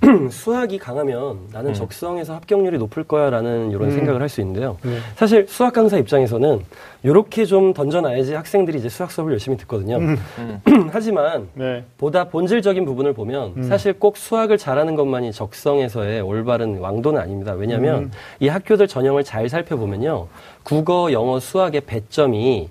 [0.30, 1.74] 수학이 강하면 나는 음.
[1.74, 3.90] 적성에서 합격률이 높을 거야라는 이런 음.
[3.90, 4.76] 생각을 할 수 있는데요.
[4.82, 4.98] 네.
[5.14, 6.61] 사실 수학 강사 입장에서는
[7.05, 9.98] 이렇게 좀 던져놔야지 학생들이 이제 수학 수업을 열심히 듣거든요.
[9.98, 10.18] 음.
[10.90, 11.84] 하지만 네.
[11.98, 13.62] 보다 본질적인 부분을 보면 음.
[13.62, 17.52] 사실 꼭 수학을 잘하는 것만이 적성에서의 올바른 왕도는 아닙니다.
[17.52, 18.11] 왜냐하면 음.
[18.40, 20.26] 이 학교들 전형을 잘 살펴보면요,
[20.64, 22.68] 국어, 영어, 수학의 배점이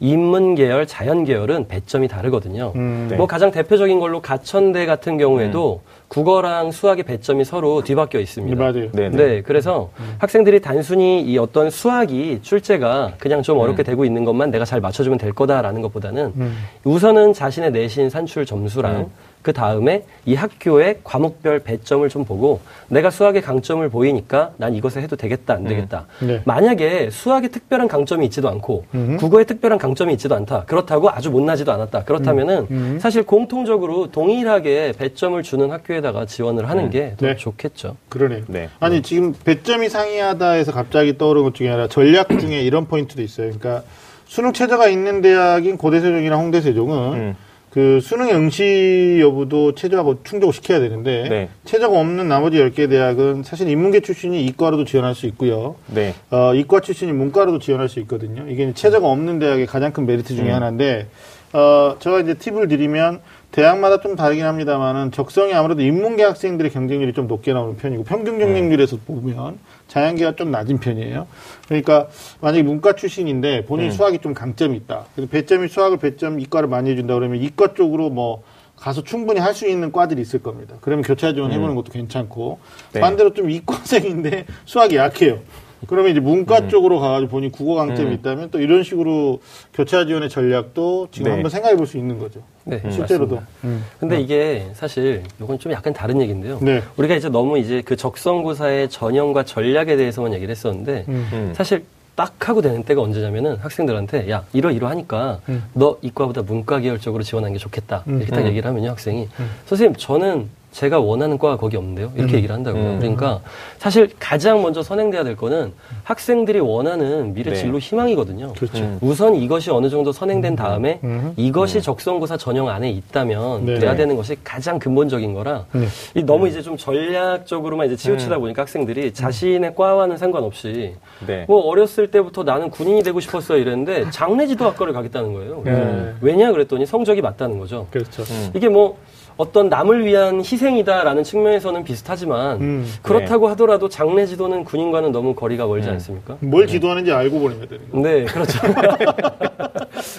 [0.00, 2.72] 인문 계열, 자연 계열은 배점이 다르거든요.
[2.76, 3.16] 음, 네.
[3.16, 5.88] 뭐 가장 대표적인 걸로 가천대 같은 경우에도 음.
[6.08, 8.56] 국어랑 수학의 배점이 서로 뒤바뀌어 있습니다.
[8.56, 8.90] 네, 맞아요.
[8.92, 9.16] 네, 네.
[9.16, 10.14] 네 그래서 음.
[10.18, 13.84] 학생들이 단순히 이 어떤 수학이 출제가 그냥 좀 어렵게 음.
[13.84, 16.56] 되고 있는 것만 내가 잘 맞춰주면 될 거다라는 것보다는 음.
[16.84, 19.06] 우선은 자신의 내신 산출 점수랑 음.
[19.48, 25.16] 그 다음에 이 학교의 과목별 배점을 좀 보고 내가 수학의 강점을 보이니까 난 이것을 해도
[25.16, 25.68] 되겠다 안 음.
[25.68, 26.04] 되겠다.
[26.20, 26.26] 음.
[26.26, 26.42] 네.
[26.44, 29.16] 만약에 수학에 특별한 강점이 있지도 않고 음.
[29.16, 30.64] 국어에 특별한 강점이 있지도 않다.
[30.66, 32.04] 그렇다고 아주 못나지도 않았다.
[32.04, 32.76] 그렇다면은 음.
[32.76, 32.98] 음.
[33.00, 36.90] 사실 공통적으로 동일하게 배점을 주는 학교에다가 지원을 하는 음.
[36.90, 37.36] 게더 네.
[37.36, 37.96] 좋겠죠.
[38.10, 38.42] 그러네요.
[38.48, 38.68] 네.
[38.80, 43.46] 아니 지금 배점이 상이하다 해서 갑자기 떠오른 것 중에 하나 전략 중에 이런 포인트도 있어요.
[43.46, 43.82] 그러니까
[44.26, 47.34] 수능 최저가 있는 대학인 고대 세종이나 홍대 세종은
[47.70, 51.48] 그 수능 응시 여부도 최저하고 충족을 시켜야 되는데 네.
[51.64, 55.76] 최저가 없는 나머지 10개 대학은 사실 인문계 출신이 이과로도 지원할 수 있고요.
[55.86, 56.14] 네.
[56.30, 58.46] 어, 이과 출신이 문과로도 지원할 수 있거든요.
[58.48, 60.54] 이게 최저가 없는 대학의 가장 큰 메리트 중에 음.
[60.54, 61.08] 하나인데
[61.52, 63.20] 어, 제가 이제 팁을 드리면
[63.52, 68.96] 대학마다 좀 다르긴 합니다만은 적성이 아무래도 인문계 학생들의 경쟁률이 좀 높게 나오는 편이고 평균 경쟁률에서
[68.96, 69.02] 네.
[69.06, 69.58] 보면
[69.88, 71.26] 자연계가 좀 낮은 편이에요.
[71.66, 72.06] 그러니까
[72.40, 73.90] 만약에 문과 출신인데 본인 음.
[73.90, 75.06] 수학이 좀 강점이 있다.
[75.14, 78.42] 그래서 배점이 수학을 배점 이과를 많이 해준다 그러면 이과 쪽으로 뭐
[78.76, 80.76] 가서 충분히 할 수 있는 과들이 있을 겁니다.
[80.82, 81.74] 그러면 교차 지원 해보는 음.
[81.74, 82.60] 것도 괜찮고
[82.92, 83.00] 네.
[83.00, 85.40] 반대로 좀 이과생인데 수학이 약해요.
[85.86, 86.68] 그러면 이제 문과 음.
[86.68, 88.12] 쪽으로 가가지고 본인 국어 강점이 음.
[88.14, 89.40] 있다면 또 이런 식으로
[89.74, 91.30] 교차 지원의 전략도 지금 네.
[91.32, 92.40] 한번 생각해 볼 수 있는 거죠.
[92.68, 93.40] 네, 실제로도.
[93.64, 93.82] 음.
[93.98, 94.20] 근데 음.
[94.20, 96.58] 이게 사실 이건 좀 약간 다른 얘기인데요.
[96.60, 96.82] 네.
[96.98, 101.28] 우리가 이제 너무 이제 그 적성고사의 전형과 전략에 대해서만 얘기를 했었는데 음.
[101.32, 101.52] 음.
[101.56, 105.64] 사실 딱 하고 되는 때가 언제냐면은 학생들한테 야 이러 이러 하니까 음.
[105.72, 109.28] 너 이과보다 문과 계열 쪽으로 지원하는 게 좋겠다 이렇게 딱 얘기를 하면요 학생이
[109.66, 110.48] 선생님 저는
[110.78, 112.12] 제가 원하는 과가 거기 없는데요.
[112.14, 112.36] 이렇게 음.
[112.36, 112.82] 얘기를 한다고요.
[112.84, 112.98] 음.
[113.00, 113.40] 그러니까
[113.78, 115.72] 사실 가장 먼저 선행돼야 될 거는
[116.04, 117.56] 학생들이 원하는 미래 네.
[117.56, 118.52] 진로 희망이거든요.
[118.52, 118.84] 그렇죠.
[118.84, 118.98] 음.
[119.00, 120.56] 우선 이것이 어느 정도 선행된 음.
[120.56, 121.32] 다음에 음.
[121.36, 121.82] 이것이 음.
[121.82, 123.78] 적성고사 전형 안에 있다면 네.
[123.80, 126.22] 돼야 되는 것이 가장 근본적인 거라 네.
[126.22, 130.94] 너무 이제 좀 전략적으로만 이제 치우치다 보니까 학생들이 자신의 과와는 상관없이
[131.26, 131.44] 네.
[131.48, 135.62] 뭐 어렸을 때부터 나는 군인이 되고 싶었어요 이랬는데 장례지도학과를 가겠다는 거예요.
[135.64, 136.14] 네.
[136.20, 137.88] 왜냐 그랬더니 성적이 맞다는 거죠.
[137.90, 138.22] 그렇죠.
[138.54, 138.96] 이게 뭐
[139.38, 143.50] 어떤 남을 위한 희생이다라는 측면에서는 비슷하지만 음, 그렇다고 네.
[143.52, 145.94] 하더라도 장례 지도는 군인과는 너무 거리가 멀지 음.
[145.94, 146.36] 않습니까?
[146.40, 146.72] 뭘 네.
[146.72, 147.98] 지도하는지 알고 보내야 되는 거.
[148.00, 148.58] 네, 그렇죠.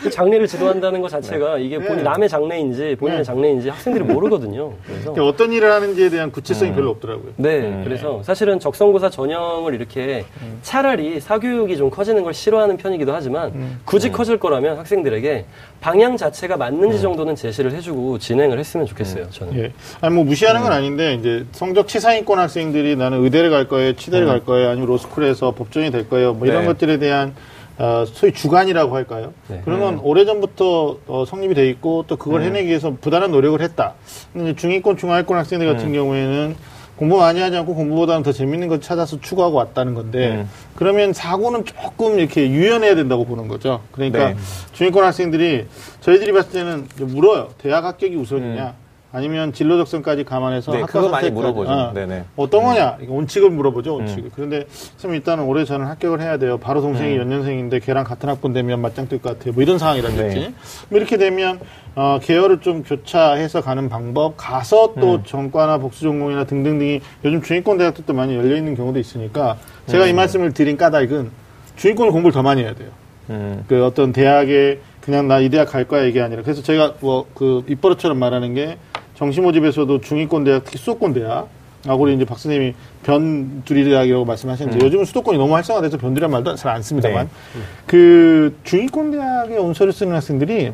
[0.02, 1.64] 그 장례를 지도한다는 것 자체가 네.
[1.66, 2.04] 이게 본인 네.
[2.04, 3.24] 남의 장례인지 본인의 네.
[3.26, 4.72] 장례인지 학생들이 모르거든요.
[4.88, 6.76] 그래서 그러니까 어떤 일을 하는지에 대한 구체성이 음.
[6.76, 7.34] 별로 없더라고요.
[7.36, 7.82] 네, 음.
[7.84, 10.60] 그래서 사실은 적성고사 전형을 이렇게 음.
[10.62, 13.82] 차라리 사교육이 좀 커지는 걸 싫어하는 편이기도 하지만 음.
[13.84, 15.44] 굳이 커질 거라면 학생들에게
[15.82, 19.30] 방향 자체가 맞는지 정도는 제시를 해주고 진행을 했으면 좋겠어요.
[19.30, 19.56] 저는.
[19.58, 19.72] 예.
[20.02, 24.44] 아니 뭐 무시하는 건 아닌데 이제 성적 최상위권 학생들이 나는 의대를 갈 거예요, 치대를 갈
[24.44, 26.68] 거예요, 아니면 로스쿨에서 법정이 될 거예요, 뭐 이런 네.
[26.68, 27.34] 것들에 대한
[27.78, 29.34] 어, 소위 주관이라고 할까요?
[29.48, 29.62] 네.
[29.64, 30.00] 그러면 음.
[30.04, 32.48] 오래전부터 어, 성립이 돼 있고 또 그걸 음.
[32.48, 33.94] 해내기 위해서 부단한 노력을 했다.
[34.34, 35.94] 근데 중위권, 중하위권 학생들 같은 음.
[35.94, 36.56] 경우에는
[37.00, 40.50] 공부 많이 하지 않고 공부보다는 더 재밌는 것 찾아서 추구하고 왔다는 건데 음.
[40.76, 43.80] 그러면 사고는 조금 이렇게 유연해야 된다고 보는 거죠.
[43.94, 44.36] 그러니까 네.
[44.74, 45.66] 중위권 학생들이
[46.02, 47.52] 저희들이 봤을 때는 물어요.
[47.58, 48.74] 대학 합격이 우선이냐.
[49.12, 49.18] 음.
[49.18, 51.72] 아니면 진로 적성까지 감안해서 네, 그거 많이 물어보죠.
[51.72, 52.26] 아, 네네.
[52.36, 52.98] 어떤 거냐?
[53.02, 53.08] 음.
[53.10, 53.96] 온칙을 물어보죠.
[53.96, 54.24] 온칙을.
[54.26, 54.32] 음.
[54.36, 56.58] 그런데 선생님 일단은 올해 저는 합격을 해야 돼요.
[56.58, 57.20] 바로 동생이 음.
[57.22, 59.54] 연년생인데 걔랑 같은 학번 되면 맞짱 뜰 것 같아요.
[59.54, 60.40] 뭐 이런 상황이라든지.
[60.40, 60.54] 네.
[60.90, 61.60] 뭐 이렇게 되면
[61.96, 65.24] 어, 계열을 좀 교차해서 가는 방법, 가서 또 음.
[65.26, 69.58] 전과나 복수 전공이나 등등등이 요즘 중위권 대학들도 많이 열려 있는 경우도 있으니까
[69.88, 70.16] 제가 이 음.
[70.18, 71.32] 말씀을 드린 까닭은
[71.76, 72.90] 중위권 공부를 더 많이 해야 돼요.
[73.30, 73.64] 음.
[73.68, 77.64] 그 어떤 대학에 그냥 나 이 대학 갈 거야 이게 아니라 그래서 제가 뭐 그
[77.68, 78.78] 입버릇처럼 말하는 게
[79.16, 81.48] 정시 모집에서도 중위권 대학, 특히 수도권 대학,
[81.86, 82.74] 하고 이제 박 선생님이
[83.04, 84.86] 변두리 대학이라고 말씀하셨는데 음.
[84.86, 87.62] 요즘은 수도권이 너무 활성화돼서 변두리란 말도 잘 안 씁니다만 네.
[87.86, 90.74] 그 중위권 대학에 온서를 쓰는 학생들이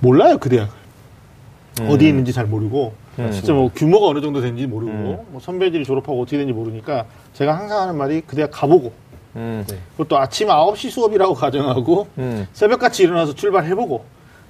[0.00, 0.72] 몰라요 그 대학을
[1.82, 1.88] 음.
[1.90, 3.30] 어디에 있는지 잘 모르고 음.
[3.30, 5.18] 진짜 뭐 규모가 어느 정도 되는지 모르고 음.
[5.28, 7.04] 뭐 선배들이 졸업하고 어떻게 되는지 모르니까
[7.34, 8.92] 제가 항상 하는 말이 그 대학 가보고
[9.36, 9.64] 음.
[9.96, 12.46] 그것도 아침 9시 수업이라고 가정하고 음.
[12.52, 14.04] 새벽같이 일어나서 출발해보고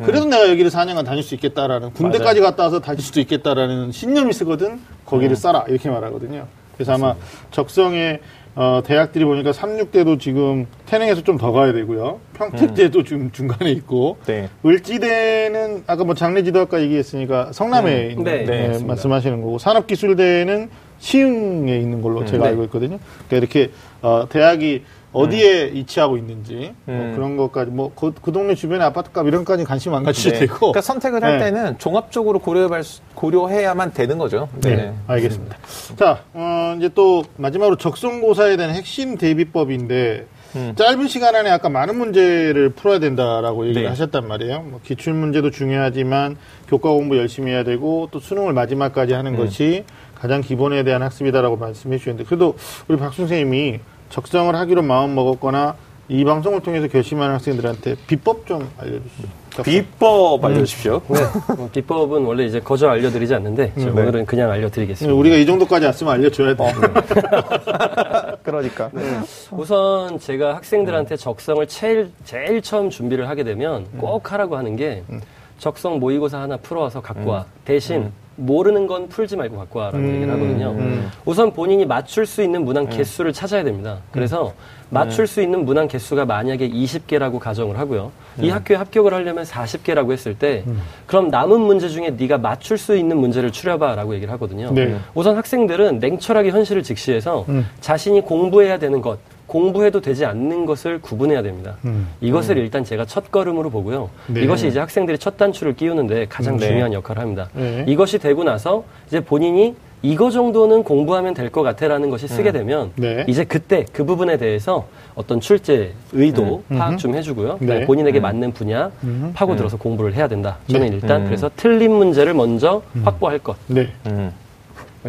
[0.05, 0.30] 그래도 음.
[0.30, 2.51] 내가 여기를 4년간 다닐 수 있겠다라는 군대까지 맞아요.
[2.51, 5.37] 갔다 와서 다닐 수도 있겠다라는 신념이 쓰거든 거기를 음.
[5.37, 6.47] 써라 이렇게 말하거든요.
[6.74, 6.95] 그래서.
[6.95, 7.14] 아마
[7.53, 8.18] 적성에
[8.57, 12.20] 어, 대학들이 보니까 36대도 지금 태능에서 좀 더 가야 되고요.
[12.35, 13.05] 평택대도 음.
[13.05, 14.18] 지금 중간에 있고.
[14.26, 14.49] 네.
[14.64, 18.11] 을지대는 아까 뭐 장례지도학과 얘기했으니까 성남에 음.
[18.11, 18.45] 있는 네.
[18.45, 20.70] 네, 네 말씀하시는 거고 산업기술대는
[21.01, 22.26] 시흥에 있는 걸로 음.
[22.26, 22.51] 제가 네.
[22.51, 22.99] 알고 있거든요.
[23.28, 23.72] 그러니까 이렇게
[24.05, 24.82] 어, 대학이
[25.12, 25.74] 어디에 음.
[25.76, 27.12] 위치하고 있는지 뭐 음.
[27.14, 30.40] 그런 것까지 뭐그 그 동네 주변의 아파트값 이런 까지 관심 안 가지셔도 네.
[30.40, 31.44] 되고 그러니까 선택을 할 네.
[31.46, 32.82] 때는 종합적으로 고려해
[33.14, 34.48] 고려해야만 되는 거죠.
[34.61, 34.94] 네, 네.
[35.07, 35.57] 알겠습니다.
[35.96, 40.26] 자 어, 이제 또 마지막으로 적성고사에 대한 핵심 대비법인데
[40.57, 40.74] 음.
[40.76, 43.88] 짧은 시간 안에 아까 많은 문제를 풀어야 된다라고 얘기를 네.
[43.88, 44.62] 하셨단 말이에요.
[44.62, 46.36] 뭐 기출 문제도 중요하지만
[46.68, 49.36] 교과 공부 열심히 해야 되고 또 수능을 마지막까지 하는 음.
[49.36, 49.84] 것이
[50.14, 52.57] 가장 기본에 대한 학습이다라고 말씀해 주셨는데 그래도
[52.88, 53.80] 우리 박 선생님이
[54.14, 55.74] 적성을 하기로 마음 먹었거나
[56.08, 59.62] 이 방송을 통해서 결심하는 학생들한테 비법 좀 알려주시죠.
[59.64, 61.02] 비법 알려주십시오.
[61.08, 61.20] 네.
[61.58, 63.88] 어, 비법은 원래 이제 거저 알려드리지 않는데 네.
[63.88, 65.12] 오늘은 그냥 알려드리겠습니다.
[65.18, 66.62] 우리가 이 정도까지 왔으면 알려줘야 돼.
[66.62, 66.66] 어.
[68.44, 68.88] 그러니까.
[68.92, 69.02] 네.
[69.50, 75.20] 우선 제가 학생들한테 적성을 제일, 제일 처음 준비를 하게 되면 꼭 하라고 하는 게 음.
[75.58, 77.40] 적성 모의고사 하나 풀어와서 갖고 와.
[77.40, 77.60] 음.
[77.64, 78.12] 대신 음.
[78.37, 80.70] 모르는 건 풀지 말고 갖고 와라고 음, 얘기를 하거든요.
[80.70, 81.11] 음.
[81.24, 82.91] 우선 본인이 맞출 수 있는 문항 음.
[82.91, 83.99] 개수를 찾아야 됩니다.
[84.12, 84.85] 그래서 음.
[84.91, 88.12] 맞출 수 있는 문항 개수가 만약에 20개라고 가정을 하고요.
[88.41, 90.64] 이 학교에 합격을 하려면 40개라고 했을 때
[91.07, 94.72] 그럼 남은 문제 중에 네가 맞출 수 있는 문제를 추려봐라고 얘기를 하거든요.
[94.72, 94.97] 네.
[95.14, 97.47] 우선 학생들은 냉철하게 현실을 직시해서
[97.80, 101.76] 자신이 공부해야 되는 것 공부해도 되지 않는 것을 구분해야 됩니다.
[101.84, 102.09] 음.
[102.20, 102.62] 이것을 음.
[102.62, 104.11] 일단 제가 첫 걸음으로 보고요.
[104.26, 104.42] 네.
[104.42, 106.66] 이것이 이제 학생들이 첫 단추를 끼우는데 가장 네.
[106.68, 107.49] 중요한 역할을 합니다.
[107.55, 107.84] 네.
[107.86, 112.53] 이것이 되고 나서 이제 본인이 이거 정도는 공부하면 될 것 같아라는 것이 쓰게 음.
[112.53, 113.24] 되면 네.
[113.28, 116.78] 이제 그때 그 부분에 대해서 어떤 출제 의도 음.
[116.78, 117.59] 파악 좀 해주고요.
[117.61, 117.86] 네.
[117.86, 118.22] 본인에게 음.
[118.22, 118.90] 맞는 분야
[119.34, 120.59] 파고 들어서 공부를 해야 된다.
[120.70, 120.95] 저는 네.
[120.97, 123.57] 일단 그래서 틀린 문제를 먼저 확보할 것.
[123.66, 123.90] 네.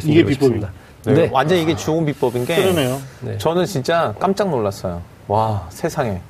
[0.04, 0.72] 이게 비법입니다.
[1.06, 1.14] 네.
[1.14, 1.30] 네.
[1.32, 3.00] 완전 이게 좋은 비법인 게 그러네요.
[3.22, 3.38] 네.
[3.38, 5.02] 저는 진짜 깜짝 놀랐어요.
[5.28, 6.22] 와 세상에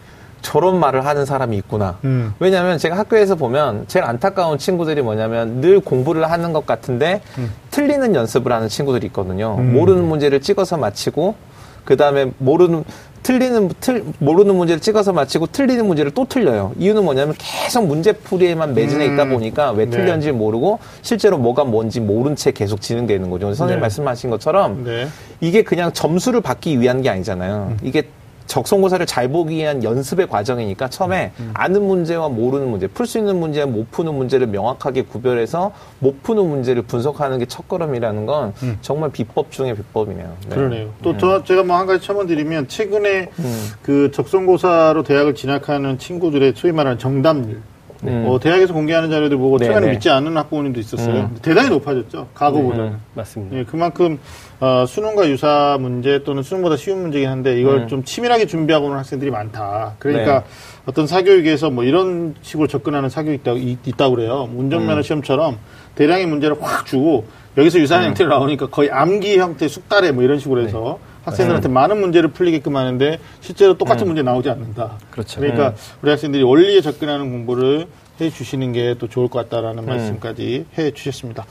[0.41, 1.97] 저런 말을 하는 사람이 있구나.
[2.03, 2.33] 음.
[2.39, 7.51] 왜냐하면 제가 학교에서 보면 제일 안타까운 친구들이 뭐냐면 늘 공부를 하는 것 같은데 음.
[7.71, 9.55] 틀리는 연습을 하는 친구들이 있거든요.
[9.57, 9.73] 음.
[9.73, 11.35] 모르는 문제를 찍어서 마치고
[11.83, 12.83] 그 다음에 모르는
[13.25, 16.73] 틀리는 틀 모르는 문제를 찍어서 마치고 틀리는 문제를 또 틀려요.
[16.77, 19.31] 이유는 뭐냐면 계속 문제풀이에만 매진해 있다 음.
[19.31, 19.97] 보니까 왜 네.
[19.97, 23.47] 틀렸는지 모르고 실제로 뭐가 뭔지 모른 채 계속 진행되는 거죠.
[23.47, 23.81] 선생님 네.
[23.81, 25.07] 말씀하신 것처럼 네.
[25.41, 27.69] 이게 그냥 점수를 받기 위한 게 아니잖아요.
[27.71, 27.77] 음.
[27.81, 28.03] 이게
[28.47, 31.51] 적성고사를 잘 보기 위한 연습의 과정이니까 처음에 음.
[31.53, 36.47] 아는 문제와 모르는 문제, 풀 수 있는 문제와 못 푸는 문제를 명확하게 구별해서 못 푸는
[36.47, 38.77] 문제를 분석하는 게 첫걸음이라는 건 음.
[38.81, 40.37] 정말 비법 중의 비법이네요.
[40.49, 40.55] 네.
[40.55, 40.89] 그러네요.
[41.03, 41.17] 또 음.
[41.19, 43.69] 저, 제가 뭐 한 가지 첨언드리면 최근에 음.
[43.81, 47.61] 그 적성고사로 대학을 진학하는 친구들의 소위 말하는 정답률
[48.01, 48.25] 네.
[48.27, 49.91] 어, 대학에서 공개하는 자료들 보고 네, 최근에 네.
[49.93, 51.15] 믿지 않는 학부모님도 있었어요.
[51.15, 51.37] 음.
[51.41, 52.27] 대단히 높아졌죠.
[52.33, 52.85] 과거보다는.
[52.85, 53.57] 음, 맞습니다.
[53.57, 54.19] 예, 그만큼
[54.59, 57.87] 어, 수능과 유사 문제 또는 수능보다 쉬운 문제긴 한데 이걸 음.
[57.87, 59.95] 좀 치밀하게 준비하고 오는 학생들이 많다.
[59.99, 60.45] 그러니까 네.
[60.85, 63.51] 어떤 사교육에서 뭐 이런 식으로 접근하는 사교육이 있다,
[63.85, 64.49] 있다고 그래요.
[64.55, 65.03] 운전면허 음.
[65.03, 65.57] 시험처럼
[65.95, 67.25] 대량의 문제를 확 주고
[67.57, 68.07] 여기서 유사한 음.
[68.09, 71.15] 형태로 나오니까 거의 암기 형태 숙달해 뭐 이런 식으로 해서 네.
[71.25, 71.73] 학생들한테 네.
[71.73, 74.09] 많은 문제를 풀리게끔 하는데 실제로 똑같은 음.
[74.09, 74.93] 문제 나오지 않는다.
[75.09, 75.41] 그렇죠.
[75.41, 75.73] 그러니까 음.
[76.01, 77.87] 우리 학생들이 원리에 접근하는 공부를
[78.21, 79.87] 해 주시는 게 또 좋을 것 같다라는 음.
[79.87, 81.45] 말씀까지 해 주셨습니다.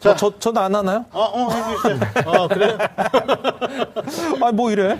[0.00, 1.04] 자, 어, 저, 저도 안 하나요?
[1.12, 1.98] 어, 어, 해 주세요.
[2.26, 2.76] 어, 그래?
[4.42, 4.98] 아, 뭐 이래?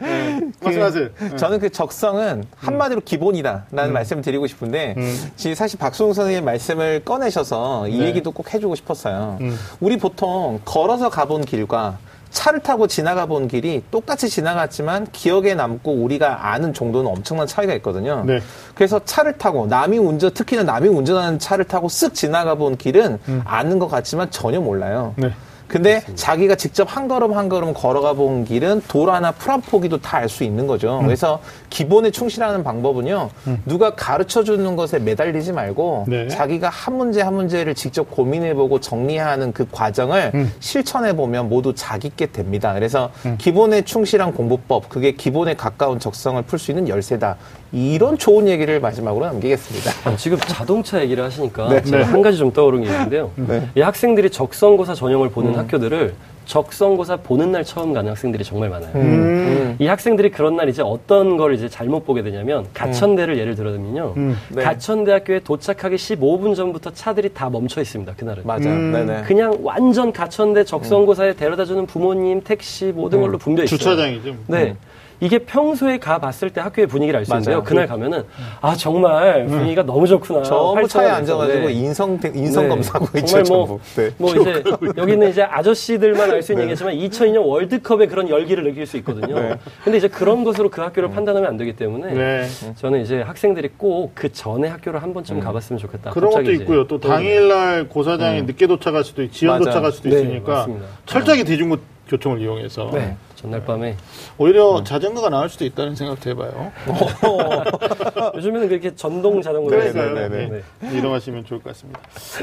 [0.00, 1.08] 네, 말씀하세요.
[1.14, 3.04] 그, 저는 그 적성은 한마디로 음.
[3.04, 3.92] 기본이다라는 음.
[3.92, 5.30] 말씀을 드리고 싶은데, 음.
[5.36, 8.06] 지금 사실 박수홍 선생님 말씀을 꺼내셔서 이 네.
[8.06, 9.38] 얘기도 꼭 해주고 싶었어요.
[9.40, 9.56] 음.
[9.80, 11.98] 우리 보통 걸어서 가본 길과
[12.32, 18.24] 차를 타고 지나가 본 길이 똑같이 지나갔지만 기억에 남고 우리가 아는 정도는 엄청난 차이가 있거든요.
[18.26, 18.40] 네.
[18.74, 23.42] 그래서 차를 타고 남이 운전 특히나 남이 운전하는 차를 타고 쓱 지나가 본 길은 음.
[23.44, 25.14] 아는 것 같지만 전혀 몰라요.
[25.16, 25.32] 네.
[25.72, 26.22] 근데 맞습니다.
[26.22, 30.18] 자기가 직접 한 걸음 한 걸음 걸어가 본 길은 돌 하나 풀 한 포기도 다
[30.18, 30.98] 알 수 있는 거죠.
[31.00, 31.06] 음.
[31.06, 33.30] 그래서 기본에 충실하는 방법은요.
[33.46, 33.62] 음.
[33.66, 36.28] 누가 가르쳐 주는 것에 매달리지 말고 네.
[36.28, 40.52] 자기가 한 문제 한 문제를 직접 고민해 보고 정리하는 그 과정을 음.
[40.60, 42.74] 실천해 보면 모두 자기 게 됩니다.
[42.74, 43.36] 그래서 음.
[43.38, 47.36] 기본에 충실한 공부법, 그게 기본에 가까운 적성을 풀 수 있는 열쇠다.
[47.72, 49.90] 이런 좋은 얘기를 마지막으로 남기겠습니다.
[50.04, 51.82] 아, 지금 자동차 얘기를 하시니까 네.
[51.82, 52.04] 제가 네.
[52.04, 53.30] 한 가지 좀 떠오른 게 있는데요.
[53.36, 53.66] 네.
[53.74, 55.58] 이 학생들이 적성고사 전형을 보는 음.
[55.58, 56.14] 학교들을
[56.44, 58.90] 적성고사 보는 날 처음 가는 학생들이 정말 많아요.
[58.96, 59.00] 음.
[59.00, 59.76] 음.
[59.78, 63.38] 이 학생들이 그런 날 이제 어떤 걸 이제 잘못 보게 되냐면 가천대를 음.
[63.38, 64.14] 예를 들어들면요.
[64.18, 64.36] 음.
[64.50, 64.62] 네.
[64.62, 68.14] 가천대학교에 도착하기 15분 전부터 차들이 다 멈춰 있습니다.
[68.16, 68.42] 그날은.
[68.44, 68.68] 맞아.
[68.68, 69.22] 음.
[69.24, 73.78] 그냥 완전 가천대 적성고사에 데려다주는 부모님, 택시 모든 걸로 붐벼 있어요.
[73.78, 74.34] 주차장이죠.
[74.48, 74.76] 네.
[75.22, 77.62] 이게 평소에 가 봤을 때 학교의 분위기를 알 수 있는데요.
[77.62, 78.24] 그날 가면은
[78.60, 80.42] 아 정말 분위기가 너무 좋구나.
[80.42, 81.72] 전부 차에 앉아가지고 네.
[81.72, 82.68] 인성 인성 네.
[82.68, 83.42] 검사하고 있죠.
[83.44, 84.10] 정말 뭐, 네.
[84.18, 84.64] 뭐 이제
[84.98, 86.70] 여기는 이제 아저씨들만 알 수 있는 네.
[86.72, 89.38] 얘기지만 2002년 월드컵의 그런 열기를 느낄 수 있거든요.
[89.38, 89.56] 네.
[89.84, 91.14] 근데 이제 그런 것으로 그 학교를 음.
[91.14, 92.48] 판단하면 안 되기 때문에 네.
[92.76, 95.40] 저는 이제 학생들이 꼭 그 전에 학교를 한 번쯤 음.
[95.40, 96.10] 가봤으면 좋겠다.
[96.10, 96.86] 그런 것도 있고요.
[96.88, 98.46] 또 당일날 고사장이 음.
[98.46, 100.66] 늦게 도착할 수도 있고 지연 도착할 수도 있으니까
[101.06, 101.76] 철저하게 대중교
[102.08, 103.16] 교통을 이용해서 네.
[103.42, 103.96] 전날 밤에
[104.38, 104.84] 오히려 음.
[104.84, 106.72] 자전거가 나을 수도 있다는 생각도 해봐요.
[108.36, 110.14] 요즘에는 그렇게 전동 자전거가 네, 있어요.
[110.14, 110.98] 네, 네, 네.
[110.98, 112.00] 이동하시면 좋을 것 같습니다.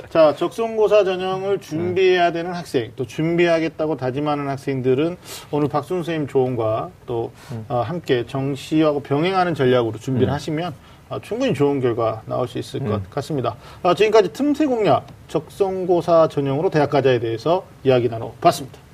[0.10, 5.16] 자, 적성고사 전형을 준비해야 되는 학생, 또 준비하겠다고 다짐하는 학생들은
[5.52, 7.66] 오늘 박순 선생님 조언과 또 음.
[7.70, 10.34] 어, 함께 정시하고 병행하는 전략으로 준비를 음.
[10.34, 10.74] 하시면
[11.08, 12.90] 어, 충분히 좋은 결과 나올 수 있을 음.
[12.90, 13.56] 것 같습니다.
[13.82, 18.89] 어, 지금까지 틈새 공략 적성고사 전형으로 대학 가자에 대해서 이야기 나눠봤습니다.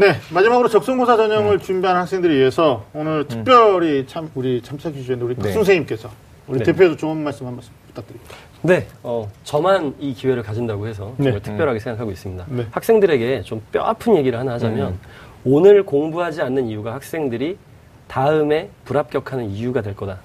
[0.00, 1.62] 네, 마지막으로 적성고사 전형을 네.
[1.62, 3.28] 준비하는 학생들을 위해서 오늘 음.
[3.28, 5.52] 특별히 참 우리 참석해 주신 우리 박 네.
[5.52, 6.08] 선생님께서
[6.46, 6.64] 우리 네.
[6.64, 8.34] 대표에서 좋은 말씀 한 말씀 부탁드립니다.
[8.62, 11.40] 네, 어, 저만 이 기회를 가진다고 해서 정말 네.
[11.42, 12.46] 특별하게 생각하고 있습니다.
[12.48, 12.66] 네.
[12.70, 14.98] 학생들에게 좀 뼈 아픈 얘기를 하나 하자면 음.
[15.44, 17.58] 오늘 공부하지 않는 이유가 학생들이
[18.08, 20.20] 다음에 불합격하는 이유가 될 거다.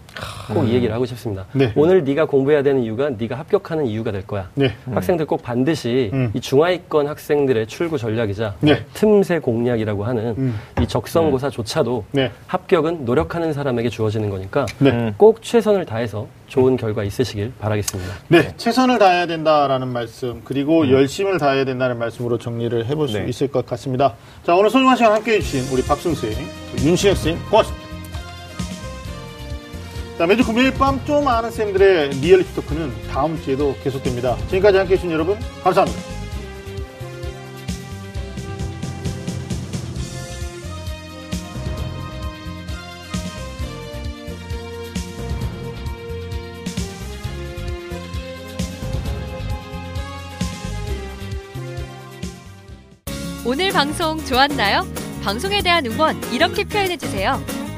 [0.54, 0.74] 꼭이 음.
[0.74, 1.46] 얘기를 하고 싶습니다.
[1.54, 1.72] 네.
[1.76, 4.50] 오늘 네가 공부해야 되는 이유가 네가 합격하는 이유가 될 거야.
[4.56, 4.74] 네.
[4.86, 6.32] 학생들 꼭 반드시 음.
[6.34, 8.86] 이 중하위권 학생들의 출구 전략이자 네.
[8.94, 10.60] 틈새 공략이라고 하는 음.
[10.82, 12.32] 이 적성고사조차도 네.
[12.48, 15.14] 합격은 노력하는 사람에게 주어지는 거니까 네.
[15.18, 18.14] 꼭 최선을 다해서 좋은 결과 있으시길 바라겠습니다.
[18.28, 20.92] 네, 최선을 다해야 된다라는 말씀 그리고 음.
[20.92, 23.28] 열심을 다해야 된다는 말씀으로 정리를 해볼 수 네.
[23.28, 24.14] 있을 것 같습니다.
[24.46, 26.38] 자 오늘 소중한 시간 함께해 주신 우리 박승수 님,
[26.86, 27.85] 윤신혁 쌤 고맙습니다.
[30.18, 34.38] 자, 매주 금요일 밤 좀 아는 쌤들의 리얼리티 토크는 다음 주에도 계속됩니다.
[34.48, 36.02] 지금까지 함께 해주신 여러분, 감사합니다.
[53.46, 54.88] 오늘 방송 좋았나요?
[55.24, 57.55] 방송에 대한 응원 이렇게 표현해주세요.